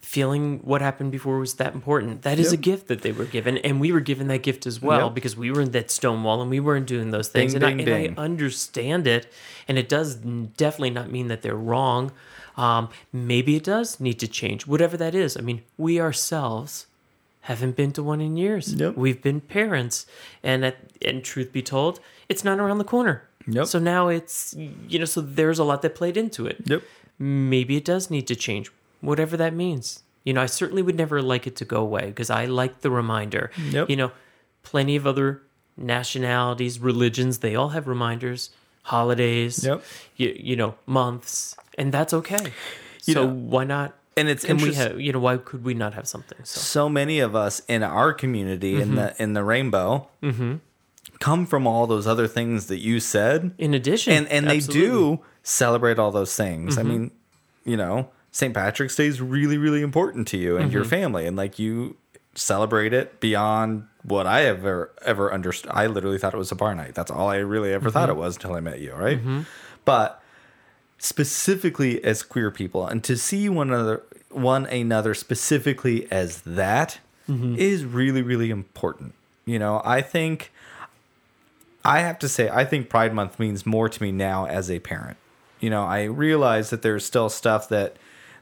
feeling 0.03 0.59
what 0.65 0.83
happened 0.83 1.11
before 1.13 1.39
was 1.39 1.55
that 1.55 1.73
important. 1.75 2.23
That 2.23 2.39
is 2.39 2.51
Yep. 2.53 2.53
a 2.53 2.63
gift 2.63 2.89
that 2.89 3.03
they 3.03 3.13
were 3.13 3.25
given, 3.25 3.59
and 3.59 3.81
we 3.81 3.93
were 3.93 4.01
given 4.01 4.27
that 4.29 4.43
gift 4.43 4.67
as 4.67 4.83
well 4.83 5.07
Yep. 5.07 5.15
because 5.15 5.37
we 5.37 5.51
were 5.51 5.61
in 5.63 5.71
that 5.71 5.91
Stonewall 5.91 6.43
and 6.43 6.51
we 6.51 6.61
weren't 6.61 6.87
doing 6.87 7.11
those 7.13 7.29
things. 7.29 7.55
Ding, 7.55 7.63
and, 7.63 7.79
ding, 7.79 7.89
I, 7.89 7.93
and 8.01 8.07
ding. 8.17 8.19
I 8.19 8.23
understand 8.23 9.07
it, 9.07 9.33
and 9.69 9.79
it 9.79 9.89
does 9.89 10.17
definitely 10.17 10.91
not 10.91 11.11
mean 11.11 11.29
that 11.29 11.43
they're 11.43 11.55
wrong. 11.55 12.13
Um, 12.57 12.89
maybe 13.13 13.57
it 13.57 13.65
does 13.65 14.01
need 14.01 14.19
to 14.21 14.27
change, 14.29 14.67
whatever 14.67 14.97
that 14.97 15.15
is. 15.15 15.37
I 15.37 15.41
mean, 15.41 15.63
we 15.79 16.01
ourselves 16.01 16.87
haven't 17.43 17.77
been 17.77 17.93
to 17.93 18.03
one 18.03 18.21
in 18.21 18.37
years. 18.37 18.75
Yep. 18.75 18.97
We've 18.97 19.21
been 19.21 19.41
parents, 19.41 20.07
and 20.43 20.65
at, 20.65 20.77
and 21.03 21.25
truth 21.25 21.53
be 21.53 21.63
told, 21.63 22.01
it's 22.29 22.45
not 22.45 22.59
around 22.59 22.79
the 22.79 22.85
corner. 22.85 23.29
Yep. 23.47 23.67
So 23.67 23.79
now 23.79 24.09
it's 24.09 24.55
you 24.89 24.99
know, 24.99 25.05
so 25.05 25.21
there's 25.21 25.59
a 25.59 25.65
lot 25.65 25.83
that 25.83 25.95
played 25.95 26.17
into 26.17 26.47
it. 26.47 26.63
Yep. 26.65 26.83
Maybe 27.19 27.77
it 27.77 27.85
does 27.85 28.11
need 28.11 28.27
to 28.29 28.37
change, 28.37 28.71
whatever 29.01 29.37
that 29.37 29.55
means. 29.55 30.03
You 30.25 30.35
know, 30.35 30.43
I 30.43 30.47
certainly 30.47 30.83
would 30.83 30.97
never 30.97 31.23
like 31.23 31.47
it 31.47 31.57
to 31.57 31.65
go 31.65 31.81
away 31.81 32.07
because 32.07 32.31
I 32.31 32.45
like 32.45 32.81
the 32.81 32.91
reminder. 32.91 33.51
Yep. 33.71 33.89
You 33.89 33.97
know, 33.97 34.13
plenty 34.63 34.97
of 34.97 35.07
other 35.07 35.43
nationalities, 35.77 36.79
religions, 36.79 37.39
they 37.39 37.55
all 37.55 37.71
have 37.71 37.89
reminders, 37.89 38.51
holidays. 38.83 39.65
Yep. 39.65 39.83
You, 40.17 40.37
you 40.39 40.57
know, 40.57 40.75
months, 40.87 41.57
and 41.79 41.93
that's 41.93 42.13
okay. 42.13 42.53
You 43.07 43.15
so 43.15 43.27
know, 43.27 43.33
why 43.33 43.65
not? 43.65 43.95
And 44.17 44.29
it's 44.29 44.45
and 44.45 44.61
we 44.61 44.75
have? 44.75 45.01
You 45.01 45.13
know, 45.13 45.21
why 45.21 45.37
could 45.37 45.65
we 45.65 45.73
not 45.75 45.95
have 45.95 46.07
something? 46.09 46.39
So 46.45 46.61
so 46.61 46.89
many 46.89 47.21
of 47.21 47.35
us 47.37 47.63
in 47.69 47.83
our 47.83 48.13
community 48.13 48.81
in 48.81 48.97
the 48.97 49.15
in 49.23 49.33
the 49.35 49.45
rainbow 49.45 50.09
come 51.21 51.47
from 51.47 51.67
all 51.67 51.87
those 51.87 52.07
other 52.07 52.27
things 52.27 52.67
that 52.67 52.79
you 52.79 52.99
said 53.01 53.53
in 53.59 53.75
addition, 53.75 54.13
and 54.13 54.29
and 54.29 54.49
they 54.51 54.57
absolutely. 54.57 54.87
Mm-hmm. 54.89 55.15
do 55.17 55.21
celebrate 55.43 55.99
all 55.99 56.11
those 56.11 56.35
things 56.37 56.77
i 56.79 56.83
mean 56.83 57.11
you 57.65 57.77
know 57.77 58.09
st 58.31 58.53
patrick's 58.55 58.95
day 58.97 59.07
is 59.07 59.21
really 59.21 59.57
really 59.59 59.81
important 59.83 60.29
to 60.29 60.37
you 60.37 60.57
and 60.57 60.67
Mm-hmm. 60.67 60.75
your 60.75 60.85
family 60.85 61.27
and 61.27 61.37
like 61.37 61.59
you 61.59 61.97
celebrate 62.35 62.93
it 62.93 63.21
beyond 63.21 63.85
what 64.03 64.27
i 64.27 64.45
ever 64.45 64.93
ever 65.03 65.33
understood 65.33 65.71
i 65.75 65.87
literally 65.87 66.19
thought 66.19 66.35
it 66.35 66.37
was 66.39 66.53
a 66.53 66.55
bar 66.57 66.75
night 66.75 66.95
that's 66.95 67.11
all 67.11 67.29
i 67.29 67.37
really 67.37 67.73
ever 67.73 67.91
thought 67.91 68.09
it 68.09 68.13
Mm-hmm. 68.13 68.21
was 68.21 68.37
until 68.37 68.55
i 68.55 68.61
met 68.61 68.81
you 68.81 68.93
right 68.95 69.19
but 69.87 70.20
specifically 71.01 72.03
as 72.05 72.23
queer 72.23 72.51
people 72.51 72.87
and 72.87 73.03
to 73.03 73.17
see 73.17 73.49
one 73.49 73.71
another 73.71 74.03
one 74.29 74.67
another 74.67 75.15
specifically 75.15 76.07
as 76.13 76.43
that 76.43 77.01
mm-hmm. 77.29 77.57
is 77.57 77.85
really 77.85 78.23
really 78.23 78.51
important. 78.51 79.15
You 79.47 79.59
know 79.59 79.81
i 79.85 80.03
think 80.03 80.53
i 81.85 82.01
have 82.01 82.19
to 82.21 82.29
say 82.29 82.49
i 82.51 82.65
think 82.65 82.89
pride 82.89 83.13
month 83.13 83.41
means 83.41 83.67
more 83.67 83.89
to 83.89 84.03
me 84.03 84.13
now 84.13 84.47
as 84.47 84.71
a 84.71 84.79
parent. 84.79 85.17
You 85.59 85.71
know 85.71 85.85
i 85.85 86.05
realize 86.05 86.71
that 86.71 86.83
there's 86.83 87.05
still 87.05 87.31
stuff 87.31 87.69
that 87.71 87.97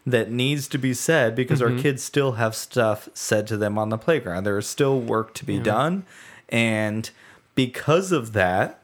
that 0.04 0.30
needs 0.30 0.68
to 0.68 0.78
be 0.78 0.92
said 0.94 1.36
because 1.36 1.62
our 1.62 1.68
mm-hmm. 1.68 1.80
kids 1.80 2.02
still 2.02 2.32
have 2.32 2.54
stuff 2.54 3.08
said 3.14 3.46
to 3.46 3.56
them 3.56 3.78
on 3.78 3.90
the 3.90 3.98
playground. 3.98 4.44
There 4.44 4.58
is 4.58 4.66
still 4.66 5.00
work 5.00 5.32
to 5.34 5.44
be 5.44 5.58
done 5.58 6.04
and 6.48 7.08
because 7.54 8.10
of 8.10 8.32
that 8.32 8.82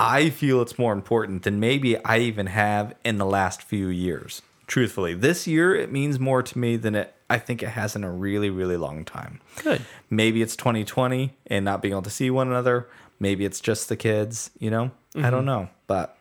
I 0.00 0.30
feel 0.30 0.62
it's 0.62 0.78
more 0.78 0.92
important 0.92 1.42
than 1.42 1.58
maybe 1.58 2.02
I 2.04 2.18
even 2.18 2.46
have 2.46 2.94
in 3.04 3.18
the 3.18 3.26
last 3.26 3.62
few 3.62 3.88
years. 3.88 4.42
Truthfully, 4.66 5.14
this 5.14 5.46
year 5.46 5.74
it 5.74 5.90
means 5.90 6.20
more 6.20 6.42
to 6.42 6.58
me 6.58 6.76
than 6.76 6.94
it 6.94 7.14
I 7.30 7.38
think 7.38 7.62
it 7.62 7.70
has 7.70 7.96
in 7.96 8.04
a 8.04 8.10
really 8.10 8.48
really 8.50 8.76
long 8.76 9.04
time. 9.04 9.40
good. 9.62 9.82
Maybe 10.08 10.40
it's 10.42 10.54
2020 10.56 11.36
and 11.48 11.64
not 11.64 11.82
being 11.82 11.92
able 11.92 12.02
to 12.02 12.10
see 12.10 12.30
one 12.30 12.48
another. 12.48 12.88
Maybe 13.18 13.44
it's 13.44 13.60
just 13.60 13.88
the 13.88 13.96
kids, 13.96 14.50
you 14.58 14.70
know? 14.70 14.90
I 15.14 15.18
Mm-hmm. 15.18 15.30
don't 15.30 15.44
know, 15.46 15.68
but 15.88 16.16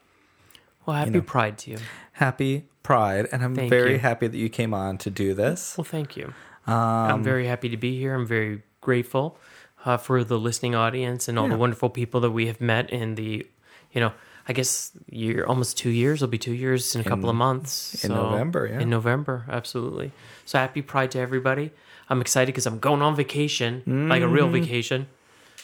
Well, 0.85 0.95
happy 0.95 1.11
know. 1.11 1.21
Pride 1.21 1.57
to 1.59 1.71
you. 1.71 1.77
happy 2.13 2.65
Pride 2.83 3.27
and 3.31 3.43
I'm 3.43 3.53
Thank 3.55 3.69
very 3.69 3.93
you. 3.93 3.99
happy 3.99 4.27
that 4.27 4.37
you 4.37 4.49
came 4.49 4.73
on 4.73 4.97
to 4.99 5.09
do 5.11 5.33
this. 5.33 5.77
Well, 5.77 5.85
thank 5.85 6.17
you. 6.17 6.33
Um, 6.65 6.73
I'm 6.73 7.23
very 7.23 7.45
happy 7.47 7.69
to 7.69 7.77
be 7.77 7.97
here. 7.99 8.15
I'm 8.15 8.25
very 8.25 8.63
grateful 8.81 9.37
uh, 9.85 9.97
for 9.97 10.23
the 10.23 10.39
listening 10.39 10.73
audience 10.73 11.27
and 11.27 11.37
all 11.37 11.45
Yeah. 11.45 11.51
the 11.51 11.57
wonderful 11.57 11.89
people 11.89 12.21
that 12.21 12.31
we 12.31 12.47
have 12.47 12.59
met 12.61 12.89
in 12.89 13.15
the, 13.15 13.45
you 13.91 14.01
know, 14.01 14.11
I 14.47 14.53
guess 14.53 14.91
you're 15.09 15.45
almost 15.47 15.77
two 15.77 15.89
years. 15.89 16.19
It'll 16.23 16.31
be 16.31 16.37
two 16.37 16.53
years 16.53 16.95
in 16.95 17.01
a 17.01 17.03
couple 17.03 17.29
of 17.29 17.35
months. 17.35 18.03
in 18.03 18.09
so- 18.11 18.15
November, 18.15 18.67
yeah. 18.71 18.79
In 18.79 18.89
November, 18.89 19.45
absolutely. 19.49 20.11
So 20.45 20.57
happy 20.59 20.81
Pride 20.81 21.11
to 21.11 21.19
everybody. 21.19 21.71
I'm 22.09 22.21
excited 22.21 22.47
because 22.47 22.65
I'm 22.65 22.79
going 22.79 23.01
on 23.01 23.15
vacation, 23.15 23.83
like 24.09 24.21
a 24.21 24.25
Mm-hmm. 24.25 24.33
real 24.33 24.47
vacation. 24.49 25.07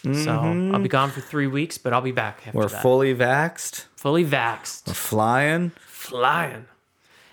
So 0.03 0.31
I'll 0.73 0.79
be 0.81 0.89
gone 0.89 1.12
for 1.12 1.21
three 1.21 1.47
weeks, 1.47 1.77
but 1.77 1.93
I'll 1.93 2.01
be 2.01 2.12
back 2.12 2.39
after 2.45 2.57
We're 2.57 2.67
that. 2.67 2.81
fully 2.81 3.15
vaxxed. 3.15 3.86
fully 3.95 4.25
vaxxed, 4.25 4.88
We're 4.88 4.93
flying. 4.95 5.71
flying, 5.86 6.65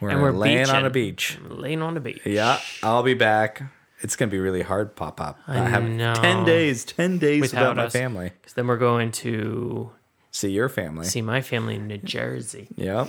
We're, 0.01 0.11
And 0.11 0.23
we're 0.23 0.31
laying 0.31 0.71
on 0.71 0.85
a 0.85 0.91
beaching. 0.91 1.43
beach. 1.43 1.51
laying 1.51 1.83
on 1.83 1.97
a 1.97 2.01
beach. 2.01 2.21
Yeah, 2.25 2.61
I'll 2.85 3.03
be 3.03 3.15
back. 3.15 3.61
It's 4.03 4.15
gonna 4.15 4.31
be 4.31 4.39
really 4.39 4.63
hard, 4.63 4.95
pop 4.95 5.21
up. 5.21 5.41
I, 5.49 5.57
have 5.57 5.83
know. 5.83 6.15
ten 6.15 6.45
days, 6.45 6.85
ten 6.85 7.19
days 7.19 7.41
Without 7.43 7.61
without 7.71 7.77
my 7.77 7.85
us. 7.87 7.93
family. 7.93 8.31
Because 8.41 8.53
then 8.55 8.69
we're 8.69 8.77
going 8.79 9.11
to 9.13 9.91
See 10.33 10.51
your 10.51 10.69
family. 10.69 11.07
see 11.07 11.23
my 11.23 11.41
family 11.41 11.75
in 11.77 11.87
New 11.89 11.99
Jersey. 11.99 12.69
Yep. 12.77 13.09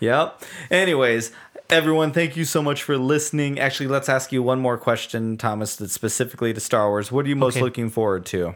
Yep. 0.00 0.42
Anyways, 0.70 1.32
everyone, 1.70 2.12
thank 2.12 2.36
you 2.36 2.44
so 2.44 2.62
much 2.62 2.82
for 2.82 2.96
listening. 2.96 3.58
Actually, 3.58 3.88
let's 3.88 4.08
ask 4.08 4.32
you 4.32 4.42
one 4.42 4.60
more 4.60 4.76
question, 4.78 5.36
Thomas, 5.36 5.76
that's 5.76 5.92
specifically 5.92 6.52
to 6.52 6.60
Star 6.60 6.88
Wars. 6.88 7.10
What 7.10 7.26
are 7.26 7.28
you 7.28 7.36
most 7.36 7.54
Okay. 7.56 7.62
looking 7.62 7.90
forward 7.90 8.26
to 8.26 8.54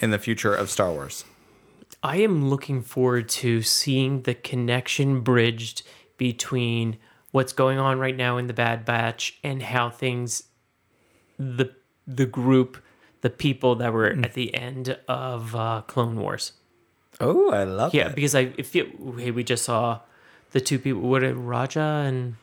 in 0.00 0.10
the 0.10 0.18
future 0.18 0.54
of 0.54 0.70
Star 0.70 0.90
Wars? 0.92 1.24
I 2.02 2.18
am 2.18 2.48
looking 2.48 2.82
forward 2.82 3.28
to 3.30 3.62
seeing 3.62 4.22
the 4.22 4.34
connection 4.34 5.20
bridged 5.20 5.82
between 6.16 6.96
what's 7.32 7.52
going 7.52 7.78
on 7.78 7.98
right 7.98 8.16
now 8.16 8.36
in 8.38 8.46
the 8.46 8.54
Bad 8.54 8.84
Batch 8.84 9.38
and 9.42 9.62
how 9.62 9.90
things 9.90 10.44
the 11.38 11.74
the 12.06 12.26
group, 12.26 12.78
the 13.20 13.30
people 13.30 13.74
that 13.76 13.92
were 13.92 14.10
Mm. 14.10 14.24
at 14.24 14.34
the 14.34 14.54
end 14.54 14.96
of 15.08 15.54
uh, 15.54 15.82
Clone 15.86 16.16
Wars. 16.20 16.52
Oh, 17.20 17.50
I 17.50 17.64
love 17.64 17.94
Yeah, 17.94 18.02
it. 18.02 18.08
Yeah, 18.10 18.14
because 18.14 18.34
I 18.34 18.46
feel 18.62 18.86
hey, 19.18 19.30
we 19.32 19.42
just 19.44 19.64
saw 19.64 20.00
the 20.52 20.60
two 20.60 20.78
people. 20.78 21.00
What 21.02 21.22
are 21.24 21.34
Raja 21.34 22.04
and 22.06 22.36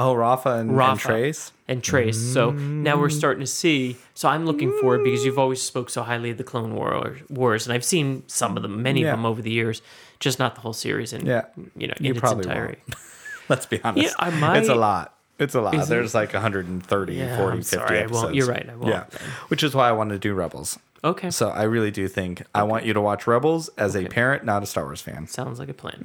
Oh, 0.00 0.14
Rafa 0.14 0.50
and, 0.50 0.70
and 0.80 1.00
Trace. 1.00 1.50
and 1.66 1.82
Trace. 1.82 2.16
So 2.16 2.52
now 2.52 2.96
we're 3.00 3.08
starting 3.08 3.40
to 3.40 3.48
see. 3.48 3.96
So 4.14 4.28
I'm 4.28 4.46
looking 4.46 4.70
forward 4.80 5.02
because 5.02 5.24
you've 5.24 5.40
always 5.40 5.60
spoke 5.60 5.90
so 5.90 6.04
highly 6.04 6.30
of 6.30 6.38
the 6.38 6.44
Clone 6.44 6.76
War, 6.76 7.16
Wars, 7.28 7.66
and 7.66 7.72
I've 7.74 7.84
seen 7.84 8.22
some 8.28 8.56
of 8.56 8.62
them, 8.62 8.80
many 8.80 9.00
Yeah. 9.02 9.08
of 9.10 9.18
them 9.18 9.26
over 9.26 9.42
the 9.42 9.50
years, 9.50 9.82
just 10.20 10.38
not 10.38 10.54
the 10.54 10.60
whole 10.60 10.72
series. 10.72 11.12
And 11.12 11.26
Yeah. 11.26 11.46
you 11.76 11.88
know, 11.88 11.94
You 11.98 12.10
in 12.10 12.16
its 12.16 12.20
probably 12.20 12.44
entirety. 12.44 12.80
Let's 13.48 13.66
be 13.66 13.80
honest. 13.82 14.14
Yeah, 14.16 14.24
I 14.24 14.30
might. 14.30 14.58
It's 14.58 14.68
a 14.68 14.76
lot. 14.76 15.17
It's 15.38 15.54
a 15.54 15.60
lot. 15.60 15.74
Is 15.74 15.86
it? 15.86 15.88
There's 15.90 16.14
like 16.14 16.32
130, 16.32 17.14
Yeah, 17.14 17.36
40, 17.36 17.52
I'm 17.52 17.62
50 17.62 17.76
sorry, 17.76 17.98
I 17.98 18.02
episodes. 18.02 18.22
won't. 18.24 18.34
You're 18.34 18.46
right, 18.46 18.68
I 18.68 18.74
won't 18.74 18.88
Yeah. 18.88 19.04
Which 19.48 19.62
is 19.62 19.74
why 19.74 19.88
I 19.88 19.92
wanted 19.92 20.14
to 20.14 20.18
do 20.20 20.34
Rebels. 20.34 20.78
Okay, 21.04 21.30
So 21.30 21.50
I 21.50 21.62
really 21.62 21.92
do 21.92 22.08
think 22.08 22.42
I 22.52 22.64
want 22.64 22.84
you 22.84 22.92
to 22.92 23.00
watch 23.00 23.28
Rebels 23.28 23.70
as 23.78 23.94
a 23.94 24.06
parent, 24.08 24.44
not 24.44 24.64
a 24.64 24.66
Star 24.66 24.82
Wars 24.84 25.00
fan. 25.00 25.28
sounds 25.28 25.60
like 25.60 25.68
a 25.68 25.74
plan. 25.74 26.00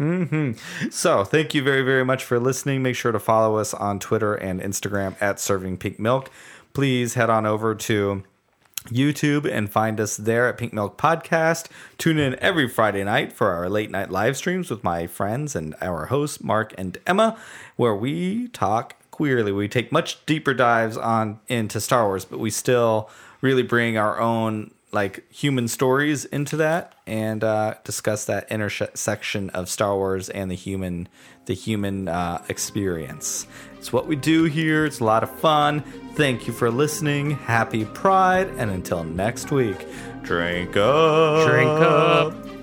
Mm. 0.59 0.93
So 0.93 1.23
thank 1.23 1.55
you 1.55 1.63
very, 1.63 1.81
very 1.81 2.05
much 2.05 2.23
for 2.23 2.39
listening. 2.39 2.83
Make 2.83 2.95
sure 2.95 3.11
to 3.11 3.19
follow 3.19 3.57
us 3.57 3.73
on 3.73 3.97
Twitter 3.97 4.35
and 4.35 4.61
Instagram 4.61 5.15
at 5.19 5.39
Serving 5.39 5.77
Pink 5.77 5.99
Milk. 5.99 6.29
Please 6.73 7.15
head 7.15 7.31
on 7.31 7.47
over 7.47 7.73
to 7.73 8.23
YouTube 8.89 9.49
and 9.51 9.71
find 9.71 9.99
us 9.99 10.15
there 10.17 10.47
at 10.47 10.57
Pink 10.59 10.73
Milk 10.73 10.95
Podcast. 10.97 11.69
Tune 11.97 12.19
in 12.19 12.37
every 12.39 12.67
Friday 12.69 13.03
night 13.03 13.33
for 13.33 13.49
our 13.51 13.69
late 13.69 13.89
night 13.89 14.11
live 14.11 14.37
streams 14.37 14.69
with 14.69 14.83
my 14.83 15.07
friends 15.07 15.55
and 15.55 15.73
our 15.81 16.07
hosts, 16.07 16.43
Mark 16.43 16.71
and 16.77 16.99
Emma, 17.07 17.35
where 17.77 17.95
we 17.95 18.47
talk 18.49 18.95
queerly. 19.13 19.51
We 19.51 19.67
take 19.67 19.91
much 19.91 20.25
deeper 20.25 20.55
dives 20.55 20.97
on 20.97 21.39
into 21.47 21.79
Star 21.79 22.07
Wars, 22.07 22.25
but 22.25 22.39
we 22.39 22.49
still 22.49 23.09
really 23.41 23.63
bring 23.63 23.95
our 23.95 24.19
own 24.19 24.71
like 24.91 25.31
human 25.31 25.67
stories 25.67 26.25
into 26.25 26.57
that 26.57 26.93
and 27.07 27.43
uh, 27.43 27.75
discuss 27.83 28.25
that 28.25 28.51
intersection 28.51 29.49
of 29.51 29.69
Star 29.69 29.95
Wars 29.95 30.29
and 30.29 30.49
the 30.49 30.55
human 30.55 31.07
the 31.45 31.53
human 31.53 32.07
uh, 32.07 32.43
experience. 32.49 33.45
It's 33.77 33.93
what 33.93 34.07
we 34.07 34.15
do 34.15 34.45
here. 34.45 34.85
It's 34.85 34.99
a 34.99 35.03
lot 35.03 35.23
of 35.23 35.39
fun. 35.39 35.81
Thank 36.15 36.47
you 36.47 36.53
for 36.53 36.71
listening. 36.71 37.31
Happy 37.31 37.85
Pride, 37.85 38.47
and 38.57 38.71
until 38.71 39.03
next 39.03 39.51
week, 39.51 39.85
drink 40.23 40.75
up. 40.77 41.47
Drink 41.47 41.69
up. 41.69 42.62